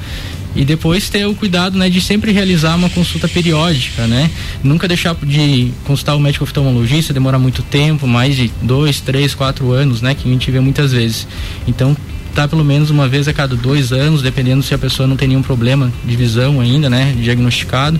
E 0.56 0.66
depois 0.66 1.10
ter 1.10 1.28
o 1.28 1.36
cuidado, 1.36 1.78
né, 1.78 1.90
de 1.90 2.02
sempre 2.02 2.32
realizar 2.32 2.76
uma 2.76 2.90
consulta 2.90 3.28
periódica, 3.28 4.08
né? 4.08 4.32
Nunca 4.64 4.88
deixar 4.88 5.16
de 5.22 5.72
consultar 5.86 6.16
o 6.16 6.20
médico 6.20 6.44
oftalmologista, 6.44 7.14
demorar 7.14 7.38
muito 7.38 7.62
tempo, 7.62 8.08
mais 8.08 8.36
de 8.36 8.52
dois, 8.62 9.00
três, 9.00 9.36
quatro 9.36 9.72
anos, 9.72 10.02
né? 10.02 10.16
Que 10.16 10.28
a 10.28 10.32
gente 10.32 10.50
vê 10.50 10.60
muitas 10.60 10.92
vezes. 10.92 11.28
Então, 11.68 11.96
tá 12.34 12.48
pelo 12.48 12.64
menos 12.64 12.90
uma 12.90 13.08
vez 13.08 13.28
a 13.28 13.34
cada 13.34 13.56
dois 13.56 13.92
anos, 13.92 14.22
dependendo 14.22 14.64
se 14.64 14.74
a 14.74 14.78
pessoa 14.78 15.08
não 15.08 15.16
tem 15.16 15.28
nenhum 15.28 15.42
problema 15.42 15.92
de 16.06 16.16
visão 16.16 16.60
ainda, 16.60 16.90
né? 16.90 17.16
Diagnosticado, 17.20 18.00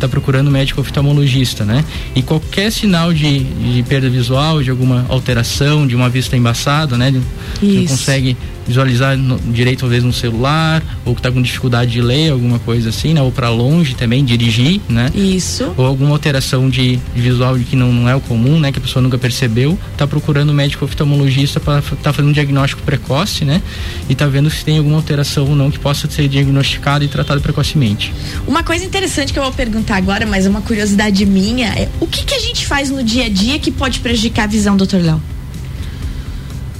tá 0.00 0.08
procurando 0.08 0.50
médico 0.50 0.80
oftalmologista, 0.80 1.64
né? 1.64 1.84
E 2.14 2.22
qualquer 2.22 2.70
sinal 2.70 3.12
de, 3.12 3.44
de 3.44 3.82
perda 3.82 4.08
visual, 4.08 4.62
de 4.62 4.70
alguma 4.70 5.04
alteração, 5.08 5.86
de 5.86 5.94
uma 5.94 6.08
vista 6.08 6.36
embaçada, 6.36 6.96
né? 6.96 7.12
Que 7.58 7.66
não 7.66 7.86
consegue 7.86 8.36
visualizar 8.66 9.16
no, 9.16 9.38
direito 9.52 9.86
vezes 9.86 10.04
no 10.04 10.12
celular 10.12 10.82
ou 11.04 11.14
que 11.14 11.20
está 11.20 11.30
com 11.30 11.40
dificuldade 11.40 11.92
de 11.92 12.00
ler 12.00 12.32
alguma 12.32 12.58
coisa 12.58 12.88
assim, 12.88 13.14
né? 13.14 13.22
Ou 13.22 13.30
para 13.30 13.48
longe 13.48 13.94
também 13.94 14.24
dirigir, 14.24 14.80
né? 14.88 15.10
Isso. 15.14 15.72
Ou 15.76 15.84
alguma 15.84 16.10
alteração 16.10 16.68
de, 16.68 16.96
de 16.96 17.20
visual 17.20 17.56
que 17.58 17.76
não, 17.76 17.92
não, 17.92 18.08
é 18.08 18.14
o 18.14 18.20
comum, 18.20 18.58
né? 18.58 18.72
Que 18.72 18.78
a 18.78 18.82
pessoa 18.82 19.02
nunca 19.02 19.18
percebeu, 19.18 19.78
está 19.92 20.06
procurando 20.06 20.50
um 20.50 20.54
médico 20.54 20.84
oftalmologista 20.84 21.60
para 21.60 21.78
estar 21.78 21.96
tá 21.96 22.12
fazendo 22.12 22.30
um 22.30 22.32
diagnóstico 22.32 22.82
precoce, 22.82 23.44
né? 23.44 23.62
E 24.08 24.14
tá 24.14 24.26
vendo 24.26 24.50
se 24.50 24.64
tem 24.64 24.78
alguma 24.78 24.96
alteração 24.96 25.46
ou 25.48 25.56
não 25.56 25.70
que 25.70 25.78
possa 25.78 26.08
ser 26.10 26.28
diagnosticada 26.28 27.04
e 27.04 27.08
tratada 27.08 27.40
precocemente. 27.40 28.12
Uma 28.46 28.62
coisa 28.62 28.84
interessante 28.84 29.32
que 29.32 29.38
eu 29.38 29.42
vou 29.42 29.52
perguntar 29.52 29.96
agora, 29.96 30.26
mas 30.26 30.46
é 30.46 30.48
uma 30.48 30.62
curiosidade 30.62 31.24
minha, 31.26 31.68
é 31.68 31.88
o 32.00 32.06
que 32.06 32.24
que 32.24 32.34
a 32.34 32.38
gente 32.38 32.66
faz 32.66 32.90
no 32.90 33.02
dia 33.02 33.26
a 33.26 33.28
dia 33.28 33.58
que 33.58 33.70
pode 33.70 34.00
prejudicar 34.00 34.44
a 34.44 34.46
visão, 34.46 34.76
doutor 34.76 35.02
Léo? 35.02 35.33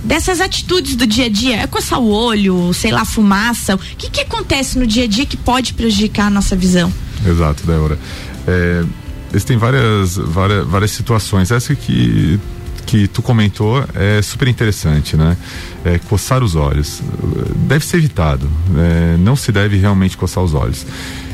Dessas 0.04 0.40
atitudes 0.40 0.94
do 0.94 1.06
dia 1.06 1.26
a 1.26 1.28
dia, 1.28 1.56
é 1.56 1.66
coçar 1.66 1.98
o 1.98 2.10
olho, 2.10 2.72
sei 2.72 2.92
lá, 2.92 3.04
fumaça, 3.04 3.74
o 3.74 3.78
que 3.78 4.10
que 4.10 4.20
acontece 4.20 4.78
no 4.78 4.86
dia 4.86 5.04
a 5.04 5.06
dia 5.06 5.26
que 5.26 5.36
pode 5.36 5.74
prejudicar 5.74 6.26
a 6.26 6.30
nossa 6.30 6.54
visão? 6.54 6.92
Exato, 7.26 7.66
Débora. 7.66 7.98
É, 8.46 8.84
existem 9.32 9.56
várias, 9.56 10.16
várias, 10.16 10.66
várias 10.66 10.90
situações. 10.90 11.50
Essa 11.50 11.74
que 11.74 12.38
que 12.84 13.08
tu 13.08 13.22
comentou 13.22 13.82
é 13.94 14.20
super 14.20 14.46
interessante, 14.46 15.16
né? 15.16 15.36
É, 15.84 15.98
coçar 15.98 16.42
os 16.42 16.54
olhos 16.54 17.02
deve 17.66 17.84
ser 17.84 17.96
evitado. 17.96 18.48
É, 18.76 19.16
não 19.18 19.34
se 19.34 19.50
deve 19.50 19.78
realmente 19.78 20.16
coçar 20.16 20.44
os 20.44 20.54
olhos. 20.54 20.86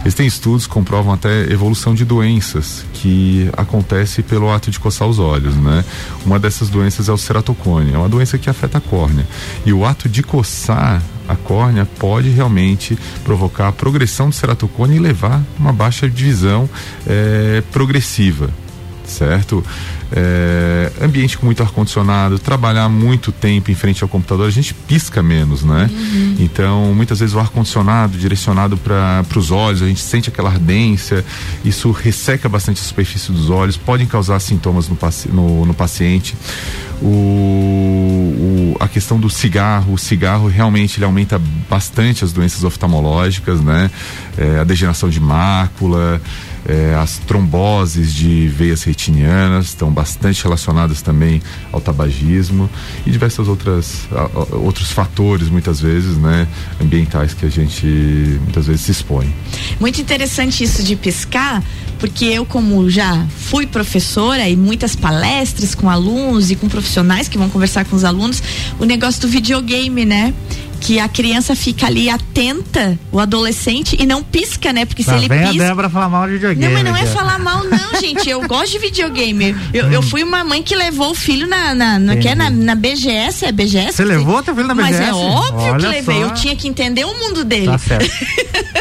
Existem 0.02 0.26
estudos 0.26 0.66
que 0.66 0.72
comprovam 0.72 1.12
até 1.12 1.42
evolução 1.52 1.94
de 1.94 2.06
doenças 2.06 2.86
que 2.94 3.50
acontece 3.54 4.22
pelo 4.22 4.50
ato 4.50 4.70
de 4.70 4.80
coçar 4.80 5.06
os 5.06 5.18
olhos, 5.18 5.54
né? 5.56 5.84
Uma 6.24 6.38
dessas 6.38 6.70
doenças 6.70 7.08
é 7.08 7.12
o 7.12 7.18
ceratocone, 7.18 7.92
é 7.92 7.98
uma 7.98 8.08
doença 8.08 8.38
que 8.38 8.48
afeta 8.48 8.78
a 8.78 8.80
córnea. 8.80 9.26
E 9.64 9.72
o 9.72 9.84
ato 9.84 10.08
de 10.08 10.22
coçar 10.22 11.02
a 11.28 11.36
córnea 11.36 11.86
pode 11.98 12.30
realmente 12.30 12.98
provocar 13.22 13.68
a 13.68 13.72
progressão 13.72 14.30
do 14.30 14.34
ceratocone 14.34 14.96
e 14.96 14.98
levar 14.98 15.42
uma 15.58 15.72
baixa 15.72 16.08
de 16.08 16.24
visão 16.24 16.68
é, 17.06 17.62
progressiva, 17.70 18.50
certo? 19.10 19.64
É, 20.12 20.90
ambiente 21.00 21.38
com 21.38 21.46
muito 21.46 21.62
ar-condicionado, 21.62 22.38
trabalhar 22.38 22.88
muito 22.88 23.30
tempo 23.30 23.70
em 23.70 23.74
frente 23.74 24.02
ao 24.02 24.08
computador, 24.08 24.46
a 24.46 24.50
gente 24.50 24.74
pisca 24.74 25.22
menos, 25.22 25.62
né? 25.62 25.88
Uhum. 25.92 26.36
Então, 26.38 26.94
muitas 26.94 27.20
vezes 27.20 27.34
o 27.34 27.38
ar-condicionado 27.38 28.16
direcionado 28.16 28.76
para 28.76 29.24
os 29.36 29.50
olhos, 29.50 29.82
a 29.82 29.86
gente 29.86 30.00
sente 30.00 30.28
aquela 30.28 30.50
ardência, 30.50 31.24
isso 31.64 31.90
resseca 31.90 32.48
bastante 32.48 32.80
a 32.80 32.84
superfície 32.84 33.30
dos 33.30 33.50
olhos, 33.50 33.76
podem 33.76 34.06
causar 34.06 34.40
sintomas 34.40 34.88
no, 34.88 34.96
no, 35.32 35.66
no 35.66 35.74
paciente. 35.74 36.34
O, 37.02 37.06
o, 37.06 38.76
a 38.78 38.86
questão 38.86 39.18
do 39.18 39.30
cigarro, 39.30 39.94
o 39.94 39.98
cigarro 39.98 40.48
realmente 40.48 40.98
ele 40.98 41.06
aumenta 41.06 41.40
bastante 41.68 42.24
as 42.24 42.32
doenças 42.32 42.62
oftalmológicas, 42.62 43.60
né? 43.60 43.90
É, 44.36 44.58
a 44.58 44.64
degeneração 44.64 45.08
de 45.08 45.18
mácula, 45.18 46.20
é, 46.68 46.94
as 46.94 47.18
tromboses 47.18 48.12
de 48.14 48.48
veias 48.48 48.82
retinianas 48.82 49.66
estão 49.66 49.90
bastante 49.90 50.42
relacionadas 50.42 51.02
também 51.02 51.42
ao 51.72 51.80
tabagismo 51.80 52.68
e 53.06 53.10
diversas 53.10 53.48
outras 53.48 54.08
a, 54.12 54.22
a, 54.22 54.56
outros 54.56 54.90
fatores 54.90 55.48
muitas 55.48 55.80
vezes, 55.80 56.16
né, 56.16 56.46
ambientais 56.80 57.34
que 57.34 57.46
a 57.46 57.50
gente 57.50 57.86
muitas 58.42 58.66
vezes 58.66 58.82
se 58.82 58.92
expõe. 58.92 59.32
Muito 59.78 60.00
interessante 60.00 60.64
isso 60.64 60.82
de 60.82 60.96
piscar, 60.96 61.62
porque 62.00 62.24
eu 62.24 62.44
como 62.46 62.88
já 62.88 63.26
fui 63.36 63.66
professora 63.66 64.48
e 64.48 64.56
muitas 64.56 64.96
palestras 64.96 65.74
com 65.74 65.88
alunos 65.88 66.50
e 66.50 66.56
com 66.56 66.68
profissionais 66.68 67.28
que 67.28 67.38
vão 67.38 67.48
conversar 67.48 67.84
com 67.84 67.94
os 67.94 68.04
alunos, 68.04 68.42
o 68.78 68.84
negócio 68.84 69.20
do 69.20 69.28
videogame, 69.28 70.04
né? 70.04 70.34
que 70.80 70.98
a 70.98 71.08
criança 71.08 71.54
fica 71.54 71.86
ali 71.86 72.08
atenta, 72.08 72.98
o 73.12 73.20
adolescente, 73.20 73.96
e 74.00 74.06
não 74.06 74.22
pisca, 74.22 74.72
né? 74.72 74.86
Porque 74.86 75.02
se 75.02 75.10
ele 75.10 75.28
pisca. 75.28 75.50
a 75.50 75.52
Débora 75.52 75.90
falar 75.90 76.08
mal 76.08 76.26
de 76.26 76.32
videogame. 76.34 76.64
Não, 76.64 76.72
mas 76.72 76.84
não 76.84 76.96
é 76.96 77.06
falar 77.06 77.38
mal, 77.38 77.62
não, 77.64 78.00
gente. 78.00 78.28
Eu 78.28 78.40
gosto 78.48 78.72
de 78.72 78.78
videogame. 78.78 79.54
Eu, 79.74 79.86
hum. 79.86 79.92
eu 79.92 80.02
fui 80.02 80.22
uma 80.22 80.42
mãe 80.42 80.62
que 80.62 80.74
levou 80.74 81.10
o 81.10 81.14
filho 81.14 81.46
na. 81.46 81.74
na, 81.74 81.98
na, 81.98 82.16
que 82.16 82.26
é 82.26 82.34
na, 82.34 82.48
na 82.48 82.74
BGS, 82.74 83.44
é 83.44 83.52
BGS? 83.52 83.92
Você 83.92 84.04
levou 84.04 84.42
teu 84.42 84.54
filho 84.54 84.66
na 84.66 84.74
BGS? 84.74 84.98
Mas 84.98 85.08
é 85.08 85.12
óbvio 85.12 85.72
Olha 85.72 85.78
que 85.78 85.86
levei. 85.86 86.16
Só. 86.16 86.22
Eu 86.22 86.34
tinha 86.34 86.56
que 86.56 86.66
entender 86.66 87.04
o 87.04 87.14
mundo 87.14 87.44
dele. 87.44 87.66
Tá 87.66 87.78
certo. 87.78 88.10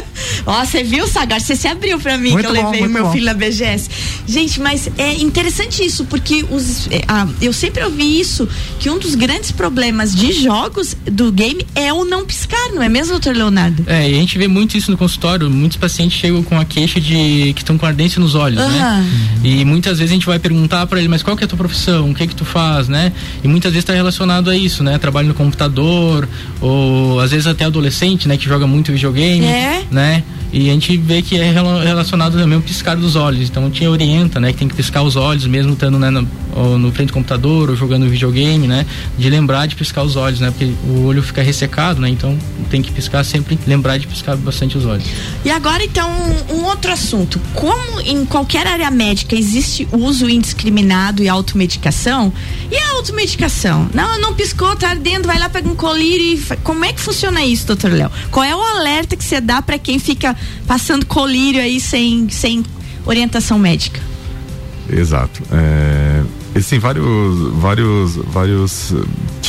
Ó, 0.45 0.65
você 0.65 0.84
viu, 0.84 1.08
Sagar? 1.08 1.41
Você 1.41 1.55
se 1.55 1.67
abriu 1.67 1.99
pra 1.99 2.17
mim 2.17 2.32
muito 2.32 2.51
que 2.51 2.58
eu 2.58 2.63
bom, 2.63 2.71
levei 2.71 2.88
o 2.88 2.89
meu 2.89 3.05
bom. 3.05 3.12
filho 3.12 3.25
na 3.25 3.34
BGS. 3.34 3.89
Gente, 4.27 4.60
mas 4.60 4.89
é 4.97 5.13
interessante 5.13 5.84
isso, 5.84 6.05
porque 6.05 6.45
os, 6.49 6.88
é, 6.91 7.01
ah, 7.08 7.27
eu 7.41 7.51
sempre 7.51 7.84
ouvi 7.84 8.19
isso, 8.19 8.47
que 8.79 8.89
um 8.89 8.99
dos 8.99 9.15
grandes 9.15 9.51
problemas 9.51 10.13
de 10.13 10.32
jogos 10.34 10.95
do 11.05 11.32
game 11.32 11.65
é 11.75 11.91
o 11.91 12.05
não 12.05 12.25
piscar, 12.25 12.69
não 12.73 12.82
é 12.82 12.89
mesmo, 12.89 13.13
doutor 13.13 13.36
Leonardo? 13.36 13.84
É, 13.88 14.10
e 14.10 14.13
a 14.13 14.17
gente 14.17 14.38
vê 14.38 14.47
muito 14.47 14.77
isso 14.77 14.91
no 14.91 14.97
consultório. 14.97 15.49
Muitos 15.49 15.77
pacientes 15.77 16.19
chegam 16.19 16.43
com 16.43 16.60
a 16.60 16.65
queixa 16.65 16.99
de 16.99 17.53
que 17.53 17.62
estão 17.62 17.77
com 17.77 17.86
ardência 17.86 18.19
nos 18.19 18.36
olhos, 18.36 18.62
uhum. 18.62 18.69
né? 18.69 19.10
E 19.43 19.65
muitas 19.65 19.99
vezes 19.99 20.12
a 20.12 20.15
gente 20.15 20.25
vai 20.25 20.39
perguntar 20.39 20.86
para 20.88 20.99
ele, 20.99 21.08
mas 21.08 21.23
qual 21.23 21.36
que 21.36 21.43
é 21.43 21.45
a 21.45 21.47
tua 21.47 21.58
profissão? 21.58 22.10
O 22.12 22.13
que 22.13 22.23
é 22.23 22.27
que 22.27 22.36
tu 22.36 22.45
faz, 22.45 22.88
né? 22.88 23.12
E 23.43 23.47
muitas 23.47 23.71
vezes 23.71 23.84
está 23.84 23.93
relacionado 23.93 24.49
a 24.49 24.55
isso, 24.55 24.84
né? 24.84 24.97
Trabalho 24.97 25.27
no 25.27 25.34
computador, 25.34 26.27
ou 26.62 27.19
às 27.19 27.32
vezes 27.32 27.47
até 27.47 27.65
adolescente, 27.65 28.27
né? 28.27 28.38
Que 28.38 28.45
joga 28.45 28.67
muito 28.67 28.91
videogame, 28.91 29.45
é. 29.45 29.84
né? 29.91 30.09
¿eh? 30.10 30.24
E 30.52 30.70
a 30.70 30.74
gente 30.74 30.98
vê 30.98 31.22
que 31.22 31.38
é 31.38 31.52
relacionado 31.52 32.38
também 32.38 32.56
ao 32.56 32.62
piscar 32.62 32.96
dos 32.96 33.16
olhos. 33.16 33.50
Então 33.50 33.66
gente 33.66 33.86
orienta, 33.88 34.40
né? 34.40 34.52
Que 34.52 34.60
tem 34.60 34.68
que 34.68 34.76
piscar 34.76 35.04
os 35.04 35.16
olhos, 35.16 35.46
mesmo 35.46 35.74
estando 35.74 36.00
né, 36.00 36.10
no, 36.10 36.78
no 36.78 36.92
frente 36.92 37.08
do 37.08 37.14
computador 37.14 37.70
ou 37.70 37.76
jogando 37.76 38.08
videogame, 38.08 38.68
né? 38.68 38.86
De 39.18 39.30
lembrar 39.30 39.68
de 39.68 39.76
piscar 39.76 40.04
os 40.04 40.16
olhos, 40.16 40.40
né? 40.40 40.50
Porque 40.52 40.74
o 40.88 41.06
olho 41.06 41.22
fica 41.22 41.42
ressecado, 41.42 42.02
né? 42.02 42.10
Então 42.10 42.38
tem 42.70 42.82
que 42.82 42.92
piscar 42.92 43.24
sempre, 43.24 43.60
lembrar 43.68 43.98
de 43.98 44.08
piscar 44.08 44.36
bastante 44.38 44.78
os 44.78 44.86
olhos. 44.86 45.06
E 45.46 45.52
agora 45.52 45.84
então 45.84 46.10
um 46.52 46.64
outro 46.66 46.92
assunto. 46.92 47.40
Como 47.54 48.02
em 48.02 48.26
qualquer 48.26 48.66
área 48.66 48.90
médica 48.90 49.36
existe 49.36 49.88
uso 49.92 50.30
indiscriminado 50.30 51.24
e 51.24 51.30
automedicação? 51.30 52.34
E 52.72 52.78
a 52.78 52.92
automedicação? 52.92 53.90
Não, 53.94 54.20
não 54.20 54.34
piscou, 54.34 54.76
tá 54.76 54.90
ardendo, 54.90 55.28
vai 55.28 55.40
lá, 55.40 55.50
pega 55.50 55.70
um 55.70 55.76
colírio 55.76 56.26
e... 56.26 56.58
Como 56.64 56.86
é 56.86 56.94
que 56.94 57.00
funciona 57.00 57.44
isso, 57.44 57.68
doutor 57.68 57.92
Léo? 57.92 58.12
Qual 58.32 58.44
é 58.44 58.56
o 58.56 58.62
alerta 58.62 59.16
que 59.16 59.24
você 59.24 59.42
dá 59.42 59.62
para 59.62 59.78
quem 59.78 60.00
fica 60.00 60.36
passando 60.67 61.06
colírio 61.06 61.62
aí 61.62 61.80
sem, 61.80 62.30
sem 62.30 62.63
orientação 63.06 63.58
médica. 63.58 63.99
Exato. 64.91 65.41
É, 65.52 66.23
existem 66.56 66.80
vários, 66.80 67.54
vários, 67.54 68.15
vários 68.15 68.93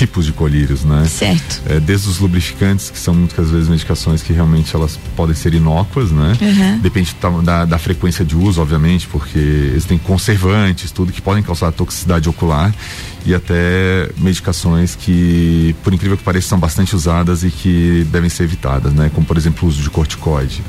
tipos 0.01 0.25
de 0.25 0.33
colírios, 0.33 0.83
né? 0.83 1.05
Certo. 1.05 1.61
É, 1.67 1.79
desde 1.79 2.09
os 2.09 2.19
lubrificantes, 2.19 2.89
que 2.89 2.99
são 2.99 3.13
muitas 3.13 3.51
vezes 3.51 3.69
medicações 3.69 4.23
que 4.23 4.33
realmente 4.33 4.75
elas 4.75 4.99
podem 5.15 5.35
ser 5.35 5.53
inócuas, 5.53 6.11
né? 6.11 6.33
Uhum. 6.41 6.79
Depende 6.79 7.15
da, 7.45 7.67
da, 7.67 7.79
frequência 7.79 8.25
de 8.25 8.35
uso, 8.35 8.63
obviamente, 8.63 9.07
porque 9.09 9.39
existem 9.39 9.99
conservantes, 9.99 10.91
tudo 10.91 11.13
que 11.13 11.21
podem 11.21 11.43
causar 11.43 11.71
toxicidade 11.73 12.31
ocular 12.31 12.75
e 13.27 13.35
até 13.35 14.09
medicações 14.17 14.97
que, 14.97 15.77
por 15.85 15.93
incrível 15.93 16.17
que 16.17 16.25
pareça, 16.25 16.49
são 16.49 16.59
bastante 16.59 16.97
usadas 16.97 17.45
e 17.45 17.51
que 17.51 18.07
devem 18.11 18.31
ser 18.31 18.45
evitadas, 18.45 18.95
né? 18.95 19.11
Como 19.15 19.27
por 19.27 19.37
exemplo 19.37 19.67
o 19.67 19.69
uso 19.69 19.83
de 19.83 19.91
corticoide 19.91 20.63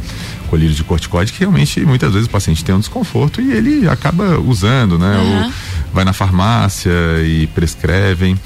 colírio 0.49 0.75
de 0.75 0.83
corticoide 0.83 1.31
que 1.31 1.39
realmente 1.39 1.79
muitas 1.85 2.11
vezes 2.11 2.27
o 2.27 2.29
paciente 2.29 2.61
tem 2.61 2.75
um 2.75 2.79
desconforto 2.79 3.39
e 3.39 3.53
ele 3.53 3.87
acaba 3.87 4.37
usando, 4.37 4.99
né? 4.99 5.17
Uhum. 5.17 5.45
Ou 5.45 5.53
vai 5.93 6.03
na 6.03 6.11
farmácia 6.11 6.91
e 7.23 7.47
prescrevem. 7.47 8.37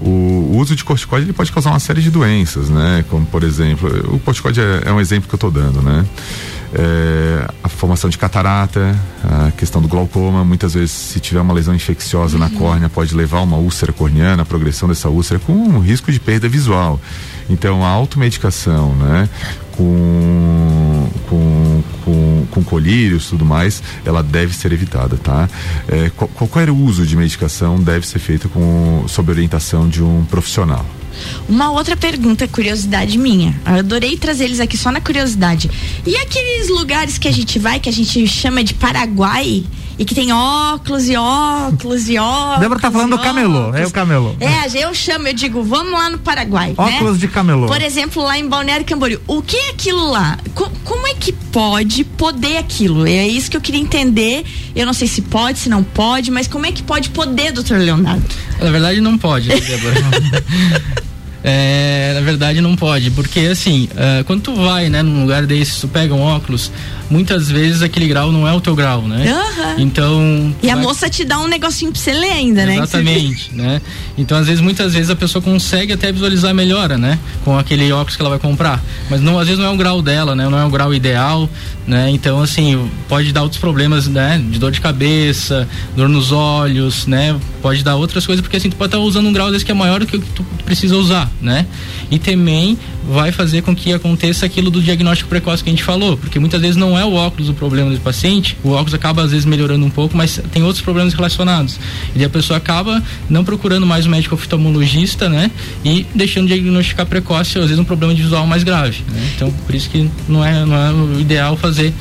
O, 0.00 0.56
uso 0.58 0.74
de 0.74 0.84
corticoide 0.84 1.26
ele 1.26 1.32
pode 1.32 1.52
causar 1.52 1.70
uma 1.70 1.78
série 1.78 2.02
de 2.02 2.10
doenças, 2.10 2.68
né? 2.68 3.04
Como 3.08 3.24
por 3.26 3.42
exemplo, 3.42 3.88
o 4.14 4.18
corticoide 4.18 4.60
é, 4.60 4.82
é 4.86 4.92
um 4.92 5.00
exemplo 5.00 5.28
que 5.28 5.34
eu 5.34 5.36
estou 5.36 5.50
dando, 5.50 5.80
né? 5.82 6.04
É, 6.76 7.46
a 7.62 7.68
formação 7.68 8.10
de 8.10 8.18
catarata, 8.18 8.98
a 9.22 9.52
questão 9.52 9.80
do 9.80 9.86
glaucoma, 9.86 10.44
muitas 10.44 10.74
vezes 10.74 10.90
se 10.90 11.20
tiver 11.20 11.40
uma 11.40 11.54
lesão 11.54 11.72
infecciosa 11.72 12.34
uhum. 12.36 12.40
na 12.40 12.50
córnea 12.50 12.88
pode 12.88 13.14
levar 13.14 13.38
a 13.38 13.42
uma 13.42 13.56
úlcera 13.56 13.92
corneana, 13.92 14.42
a 14.42 14.44
progressão 14.44 14.88
dessa 14.88 15.08
úlcera 15.08 15.38
com 15.38 15.52
um 15.52 15.78
risco 15.78 16.10
de 16.10 16.18
perda 16.18 16.48
visual. 16.48 17.00
Então 17.48 17.84
a 17.84 17.88
automedicação, 17.88 18.94
né, 18.96 19.28
com, 19.76 20.63
com, 22.54 22.62
colírios 22.62 23.28
tudo 23.28 23.44
mais, 23.44 23.82
ela 24.04 24.22
deve 24.22 24.54
ser 24.54 24.72
evitada, 24.72 25.16
tá? 25.16 25.48
É, 25.88 26.10
qualquer 26.10 26.70
uso 26.70 27.06
de 27.06 27.16
medicação 27.16 27.80
deve 27.80 28.06
ser 28.06 28.18
feito 28.18 28.48
com, 28.48 29.04
sob 29.08 29.30
orientação 29.30 29.88
de 29.88 30.02
um 30.02 30.24
profissional. 30.24 30.84
Uma 31.48 31.70
outra 31.70 31.96
pergunta, 31.96 32.46
curiosidade 32.48 33.18
minha. 33.18 33.54
Eu 33.66 33.76
adorei 33.76 34.16
trazer 34.16 34.44
eles 34.44 34.60
aqui 34.60 34.76
só 34.76 34.90
na 34.90 35.00
curiosidade. 35.00 35.70
E 36.06 36.16
aqueles 36.16 36.68
lugares 36.68 37.18
que 37.18 37.28
a 37.28 37.32
gente 37.32 37.58
vai, 37.58 37.80
que 37.80 37.88
a 37.88 37.92
gente 37.92 38.26
chama 38.26 38.62
de 38.62 38.74
Paraguai, 38.74 39.64
e 39.98 40.04
que 40.04 40.14
tem 40.14 40.32
óculos 40.32 41.08
e 41.08 41.16
óculos 41.16 42.08
e 42.08 42.18
óculos. 42.18 42.60
Débora 42.60 42.80
tá 42.80 42.90
falando 42.90 43.16
do 43.16 43.22
camelô, 43.22 43.74
é 43.74 43.86
o 43.86 43.90
camelô. 43.90 44.34
É, 44.40 44.84
eu 44.84 44.92
chamo, 44.92 45.28
eu 45.28 45.34
digo, 45.34 45.62
vamos 45.62 45.92
lá 45.92 46.10
no 46.10 46.18
Paraguai. 46.18 46.74
Óculos 46.76 47.14
né? 47.14 47.18
de 47.18 47.28
camelô. 47.28 47.66
Por 47.66 47.80
exemplo, 47.80 48.22
lá 48.22 48.38
em 48.38 48.48
Balneário 48.48 48.84
Camboriú. 48.84 49.20
O 49.26 49.40
que 49.40 49.56
é 49.56 49.70
aquilo 49.70 50.10
lá? 50.10 50.38
Co 50.54 50.70
como 50.84 51.06
é 51.06 51.14
que 51.14 51.32
pode 51.32 52.04
poder 52.04 52.58
aquilo? 52.58 53.06
É 53.06 53.26
isso 53.26 53.50
que 53.50 53.56
eu 53.56 53.60
queria 53.60 53.80
entender. 53.80 54.44
Eu 54.74 54.84
não 54.84 54.92
sei 54.92 55.08
se 55.08 55.22
pode, 55.22 55.58
se 55.58 55.68
não 55.68 55.82
pode, 55.82 56.30
mas 56.30 56.46
como 56.46 56.66
é 56.66 56.72
que 56.72 56.82
pode 56.82 57.10
poder, 57.10 57.52
doutor 57.52 57.78
Leonardo? 57.78 58.24
Na 58.60 58.70
verdade, 58.70 59.00
não 59.00 59.16
pode, 59.16 59.48
né, 59.48 59.60
Débora. 59.60 59.94
É, 61.46 62.12
na 62.14 62.22
verdade 62.22 62.62
não 62.62 62.74
pode, 62.74 63.10
porque 63.10 63.40
assim, 63.40 63.86
uh, 63.92 64.24
quando 64.24 64.40
tu 64.40 64.54
vai, 64.54 64.88
né, 64.88 65.02
num 65.02 65.20
lugar 65.20 65.44
desse, 65.44 65.82
tu 65.82 65.88
pega 65.88 66.14
um 66.14 66.22
óculos, 66.22 66.72
muitas 67.10 67.50
vezes 67.50 67.82
aquele 67.82 68.06
grau 68.08 68.32
não 68.32 68.46
é 68.46 68.52
o 68.52 68.60
teu 68.60 68.74
grau, 68.74 69.02
né? 69.02 69.32
Uhum. 69.32 69.74
Então. 69.78 70.54
E 70.62 70.70
a 70.70 70.76
moça 70.76 71.08
te 71.08 71.24
dá 71.24 71.38
um 71.38 71.46
negocinho 71.46 71.92
pra 71.92 72.00
você 72.00 72.12
ler 72.12 72.32
ainda, 72.32 72.64
né? 72.64 72.76
Exatamente, 72.76 73.54
né? 73.54 73.80
Então, 74.16 74.38
às 74.38 74.46
vezes, 74.46 74.60
muitas 74.60 74.94
vezes 74.94 75.10
a 75.10 75.16
pessoa 75.16 75.42
consegue 75.42 75.92
até 75.92 76.12
visualizar 76.12 76.50
a 76.50 76.54
melhora, 76.54 76.96
né? 76.96 77.18
Com 77.44 77.58
aquele 77.58 77.90
óculos 77.92 78.16
que 78.16 78.22
ela 78.22 78.30
vai 78.30 78.38
comprar. 78.38 78.82
Mas 79.10 79.20
não, 79.20 79.38
às 79.38 79.46
vezes 79.46 79.62
não 79.62 79.70
é 79.70 79.74
o 79.74 79.76
grau 79.76 80.00
dela, 80.00 80.34
né? 80.34 80.48
Não 80.48 80.58
é 80.58 80.64
o 80.64 80.70
grau 80.70 80.94
ideal, 80.94 81.48
né? 81.86 82.10
Então, 82.10 82.40
assim, 82.40 82.90
pode 83.08 83.32
dar 83.32 83.42
outros 83.42 83.60
problemas, 83.60 84.06
né? 84.06 84.42
De 84.50 84.58
dor 84.58 84.70
de 84.70 84.80
cabeça, 84.80 85.68
dor 85.96 86.08
nos 86.08 86.32
olhos, 86.32 87.06
né? 87.06 87.36
Pode 87.60 87.82
dar 87.82 87.96
outras 87.96 88.26
coisas, 88.26 88.42
porque 88.42 88.56
assim, 88.56 88.70
tu 88.70 88.76
pode 88.76 88.88
estar 88.88 88.98
usando 88.98 89.26
um 89.26 89.32
grau 89.32 89.50
desse 89.50 89.64
que 89.64 89.72
é 89.72 89.74
maior 89.74 90.00
do 90.00 90.06
que 90.06 90.16
o 90.16 90.20
que 90.20 90.30
tu 90.30 90.44
precisa 90.64 90.96
usar, 90.96 91.30
né? 91.40 91.66
E 92.10 92.18
também 92.18 92.78
vai 93.08 93.32
fazer 93.32 93.62
com 93.62 93.74
que 93.74 93.92
aconteça 93.92 94.46
aquilo 94.46 94.70
do 94.70 94.80
diagnóstico 94.82 95.28
precoce 95.28 95.62
que 95.62 95.70
a 95.70 95.72
gente 95.72 95.84
falou, 95.84 96.16
porque 96.16 96.38
muitas 96.38 96.60
vezes 96.60 96.76
não 96.76 96.98
é 96.98 97.04
o 97.04 97.12
óculos 97.12 97.48
o 97.48 97.54
problema 97.54 97.90
do 97.90 98.00
paciente, 98.00 98.56
o 98.62 98.70
óculos 98.70 98.94
acaba 98.94 99.22
às 99.22 99.30
vezes 99.30 99.44
melhorando 99.44 99.84
um 99.84 99.90
pouco, 99.90 100.16
mas 100.16 100.40
tem 100.52 100.62
outros 100.62 100.82
problemas 100.82 101.12
relacionados. 101.14 101.78
E 102.14 102.24
a 102.24 102.28
pessoa 102.28 102.56
acaba 102.56 103.02
não 103.28 103.44
procurando 103.44 103.86
mais 103.86 104.06
o 104.06 104.10
médico 104.10 104.34
oftalmologista, 104.34 105.28
né? 105.28 105.50
E 105.84 106.06
deixando 106.14 106.48
de 106.48 106.54
diagnosticar 106.54 107.06
precoce, 107.06 107.58
às 107.58 107.64
vezes 107.64 107.78
um 107.78 107.84
problema 107.84 108.14
visual 108.14 108.46
mais 108.46 108.64
grave. 108.64 109.02
Né? 109.08 109.30
Então, 109.34 109.50
por 109.50 109.74
isso 109.74 109.88
que 109.90 110.08
não 110.28 110.44
é, 110.44 110.64
não 110.64 110.76
é 110.76 110.92
o 110.92 111.20
ideal 111.20 111.56
fazer 111.56 111.92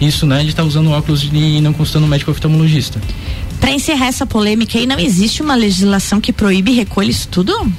isso, 0.00 0.26
né? 0.26 0.42
De 0.42 0.50
estar 0.50 0.62
tá 0.62 0.68
usando 0.68 0.90
óculos 0.90 1.28
e 1.32 1.60
não 1.60 1.72
consultando 1.72 2.06
o 2.06 2.08
médico 2.08 2.30
oftalmologista. 2.30 3.00
Para 3.60 3.72
encerrar 3.72 4.06
essa 4.06 4.24
polêmica 4.26 4.78
aí, 4.78 4.86
não 4.86 4.98
existe 4.98 5.42
uma 5.42 5.54
legislação 5.54 6.20
que 6.20 6.32
proíbe 6.32 6.72
recolha 6.72 7.10
isso 7.10 7.28
tudo? 7.28 7.70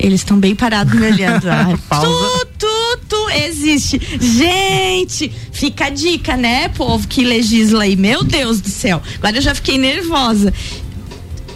Eles 0.00 0.20
estão 0.20 0.38
bem 0.38 0.54
parados 0.54 0.92
me 0.94 1.06
olhando. 1.06 1.46
Ah, 1.90 2.00
tu, 2.00 2.46
tu, 2.58 2.98
tu, 3.08 3.30
existe. 3.30 4.00
Gente, 4.20 5.30
fica 5.52 5.86
a 5.86 5.90
dica, 5.90 6.36
né, 6.36 6.68
povo 6.68 7.06
que 7.06 7.24
legisla 7.24 7.84
aí. 7.84 7.96
Meu 7.96 8.22
Deus 8.22 8.60
do 8.60 8.68
céu. 8.68 9.02
Agora 9.18 9.36
eu 9.36 9.42
já 9.42 9.54
fiquei 9.54 9.76
nervosa. 9.76 10.52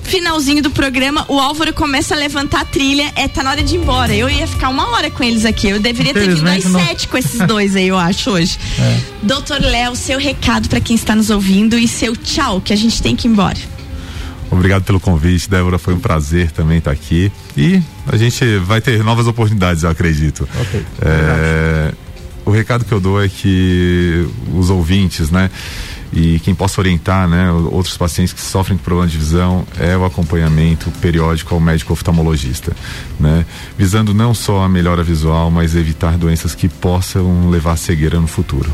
Finalzinho 0.03 0.63
do 0.63 0.71
programa, 0.71 1.25
o 1.29 1.41
Álvaro 1.41 1.73
começa 1.73 2.15
a 2.15 2.19
levantar 2.19 2.61
a 2.61 2.65
trilha. 2.65 3.11
É, 3.17 3.27
tá 3.27 3.43
na 3.43 3.51
hora 3.51 3.63
de 3.63 3.75
ir 3.75 3.79
embora. 3.79 4.15
Eu 4.15 4.29
ia 4.29 4.47
ficar 4.47 4.69
uma 4.69 4.89
hora 4.91 5.11
com 5.11 5.25
eles 5.25 5.45
aqui. 5.45 5.69
Eu 5.69 5.81
deveria 5.81 6.13
ter 6.13 6.35
vindo 6.35 6.49
às 6.49 6.65
sete 6.65 7.09
com 7.09 7.17
esses 7.17 7.39
dois 7.47 7.75
aí, 7.75 7.89
eu 7.89 7.99
acho, 7.99 8.31
hoje. 8.31 8.59
É. 8.79 9.01
Doutor 9.23 9.61
Léo, 9.61 9.97
seu 9.97 10.19
recado 10.19 10.69
para 10.69 10.81
quem 10.81 10.95
está 10.95 11.17
nos 11.17 11.31
ouvindo 11.31 11.79
e 11.79 11.89
seu 11.89 12.15
tchau, 12.17 12.61
que 12.61 12.73
a 12.73 12.77
gente 12.77 13.03
tem 13.03 13.17
que 13.17 13.27
ir 13.27 13.31
embora. 13.31 13.74
Obrigado 14.55 14.85
pelo 14.85 15.01
convite, 15.01 15.51
Débora. 15.51 15.79
Foi 15.79 15.95
um 15.95 15.99
prazer 15.99 16.51
também 16.51 16.79
estar 16.79 16.91
aqui. 16.91 17.31
E 17.57 17.83
a 18.07 18.17
gente 18.17 18.57
vai 18.59 18.81
ter 18.81 19.03
novas 19.03 19.27
oportunidades, 19.27 19.83
eu 19.83 19.91
acredito. 19.91 20.49
Ok. 20.61 20.85
É, 21.03 21.93
o 22.45 22.51
recado 22.51 22.85
que 22.85 22.93
eu 22.93 23.01
dou 23.01 23.23
é 23.23 23.29
que 23.29 24.27
os 24.55 24.71
ouvintes, 24.71 25.31
né? 25.31 25.51
E 26.13 26.39
quem 26.39 26.55
possa 26.55 26.81
orientar, 26.81 27.29
né, 27.29 27.51
outros 27.51 27.97
pacientes 27.97 28.33
que 28.33 28.41
sofrem 28.41 28.79
com 28.79 28.85
problema 28.85 29.09
de 29.09 29.19
visão 29.19 29.67
é 29.81 29.97
o 29.97 30.05
acompanhamento 30.05 30.89
periódico 31.01 31.53
ao 31.53 31.61
médico 31.61 31.93
oftalmologista, 31.93 32.73
né? 33.19 33.45
Visando 33.77 34.15
não 34.15 34.33
só 34.33 34.63
a 34.63 34.69
melhora 34.69 35.03
visual, 35.03 35.51
mas 35.51 35.75
evitar 35.75 36.17
doenças 36.17 36.55
que 36.55 36.69
possam 36.69 37.51
levar 37.51 37.73
à 37.73 37.77
cegueira 37.77 38.21
no 38.21 38.29
futuro. 38.29 38.71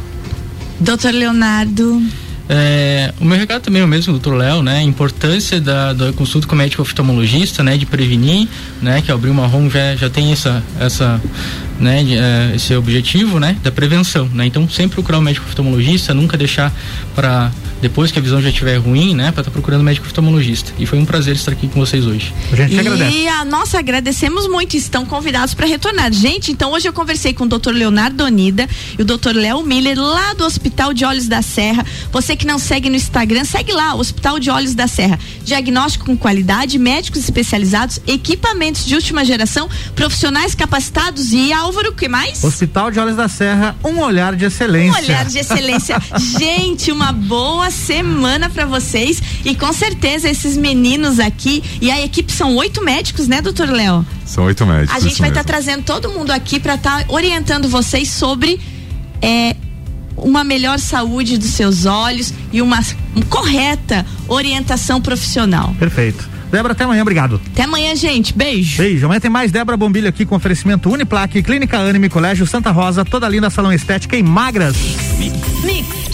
Doutor 0.79 1.12
Leonardo. 1.12 2.03
É, 2.52 3.14
o 3.20 3.24
meu 3.24 3.38
recado 3.38 3.62
também 3.62 3.80
é 3.80 3.84
o 3.84 3.88
mesmo, 3.88 4.12
doutor 4.12 4.34
Léo, 4.34 4.60
né? 4.60 4.78
A 4.78 4.82
importância 4.82 5.60
da, 5.60 5.92
da 5.92 6.12
consulta 6.12 6.48
com 6.48 6.56
o 6.56 6.58
médico 6.58 6.82
oftalmologista, 6.82 7.62
né? 7.62 7.76
De 7.76 7.86
prevenir, 7.86 8.48
né? 8.82 9.00
Que 9.00 9.12
a 9.12 9.14
Abril 9.14 9.32
Marrom 9.32 9.70
já, 9.70 9.94
já 9.94 10.10
tem 10.10 10.32
essa, 10.32 10.60
essa, 10.80 11.22
né? 11.81 12.03
É, 12.03 12.57
esse 12.57 12.75
objetivo, 12.75 13.40
né? 13.40 13.57
Da 13.62 13.73
prevenção, 13.73 14.29
né? 14.33 14.47
Então 14.47 14.69
sempre 14.69 14.95
procurar 14.97 15.19
o 15.19 15.23
médico 15.23 15.47
oftalmologista, 15.47 16.14
nunca 16.14 16.37
deixar 16.37 16.73
para 17.14 17.51
depois 17.81 18.12
que 18.12 18.19
a 18.19 18.23
visão 18.23 18.40
já 18.43 18.51
estiver 18.51 18.77
ruim, 18.77 19.14
né? 19.14 19.33
Para 19.33 19.40
estar 19.40 19.45
tá 19.45 19.51
procurando 19.51 19.81
o 19.81 19.85
médico 19.85 20.07
oftalmologista. 20.07 20.73
E 20.79 20.87
foi 20.87 20.99
um 20.99 21.05
prazer 21.05 21.35
estar 21.35 21.53
aqui 21.53 21.66
com 21.66 21.81
vocês 21.81 22.07
hoje. 22.07 22.33
A 22.53 22.57
gente 22.57 22.75
e 22.75 22.79
agradece. 22.79 23.16
E 23.16 23.29
a 23.29 23.45
nossa 23.45 23.79
agradecemos 23.79 24.47
muito, 24.47 24.77
estão 24.77 25.07
convidados 25.07 25.55
para 25.55 25.66
retornar. 25.66 26.12
Gente, 26.12 26.53
então 26.53 26.73
hoje 26.73 26.88
eu 26.88 26.93
conversei 26.93 27.33
com 27.33 27.45
o 27.45 27.49
Dr. 27.49 27.71
Leonardo 27.71 28.25
Onida 28.25 28.69
e 28.99 29.03
o 29.03 29.05
Dr. 29.05 29.35
Léo 29.35 29.62
Miller 29.62 29.99
lá 29.99 30.35
do 30.35 30.45
Hospital 30.45 30.93
de 30.93 31.05
Olhos 31.05 31.27
da 31.27 31.40
Serra. 31.40 31.85
Você 32.12 32.37
que 32.37 32.47
não 32.47 32.59
segue 32.59 32.90
no 32.90 32.97
Instagram, 32.97 33.45
segue 33.45 33.73
lá, 33.73 33.95
Hospital 33.95 34.38
de 34.38 34.51
Olhos 34.51 34.75
da 34.75 34.87
Serra. 34.87 35.19
Diagnóstico 35.45 36.07
com 36.07 36.16
qualidade, 36.16 36.79
médicos 36.79 37.21
especializados, 37.21 38.01
equipamentos 38.07 38.85
de 38.85 38.95
última 38.95 39.25
geração, 39.25 39.69
profissionais 39.95 40.55
capacitados 40.55 41.33
e 41.33 41.53
Álvaro, 41.70 41.90
o 41.90 41.94
que 41.94 42.09
mais? 42.09 42.42
Hospital 42.42 42.90
de 42.90 42.98
Olhos 42.98 43.14
da 43.14 43.28
Serra, 43.28 43.76
um 43.85 44.00
olhar 44.00 44.35
de 44.35 44.44
excelência. 44.44 45.00
Um 45.00 45.04
olhar 45.04 45.24
de 45.24 45.38
excelência. 45.38 46.02
Gente, 46.18 46.90
uma 46.90 47.12
boa 47.12 47.70
semana 47.70 48.50
para 48.50 48.66
vocês 48.66 49.22
e 49.44 49.54
com 49.54 49.72
certeza 49.72 50.28
esses 50.28 50.56
meninos 50.56 51.20
aqui 51.20 51.62
e 51.80 51.88
a 51.88 52.04
equipe 52.04 52.33
são 52.33 52.56
oito 52.56 52.85
médicos, 52.85 53.28
né, 53.28 53.40
doutor 53.40 53.68
Léo? 53.68 54.04
São 54.26 54.46
oito 54.46 54.66
médicos. 54.66 54.96
A 54.96 54.98
gente 54.98 55.20
vai 55.20 55.28
estar 55.28 55.44
tá 55.44 55.46
trazendo 55.46 55.85
todo 55.85 56.11
mundo 56.11 56.33
aqui 56.33 56.59
para 56.59 56.74
estar 56.74 57.04
tá 57.04 57.12
orientando 57.12 57.68
vocês 57.68 58.11
sobre 58.11 58.59
é, 59.22 59.54
uma 60.16 60.42
melhor 60.42 60.80
saúde 60.80 61.38
dos 61.38 61.50
seus 61.50 61.87
olhos 61.87 62.35
e 62.52 62.61
uma, 62.61 62.80
uma 63.14 63.24
correta 63.26 64.04
orientação 64.26 65.00
profissional. 65.00 65.72
Perfeito. 65.78 66.28
Débora, 66.50 66.72
até 66.72 66.84
amanhã, 66.84 67.02
obrigado. 67.02 67.40
Até 67.52 67.62
amanhã, 67.62 67.94
gente. 67.94 68.32
Beijo. 68.32 68.78
Beijo. 68.78 69.06
Amanhã 69.06 69.20
tem 69.20 69.30
mais 69.30 69.52
Débora 69.52 69.76
Bombilho 69.76 70.08
aqui 70.08 70.24
com 70.26 70.34
oferecimento 70.34 70.90
Uniplaque, 70.90 71.42
Clínica 71.42 71.78
Anime, 71.78 72.08
Colégio 72.08 72.46
Santa 72.46 72.70
Rosa, 72.70 73.04
toda 73.04 73.28
linda 73.28 73.50
salão 73.50 73.72
estética 73.72 74.16
em 74.16 74.22
Magras. 74.22 74.76
Mix. 75.18 75.64
Mix. 75.64 76.10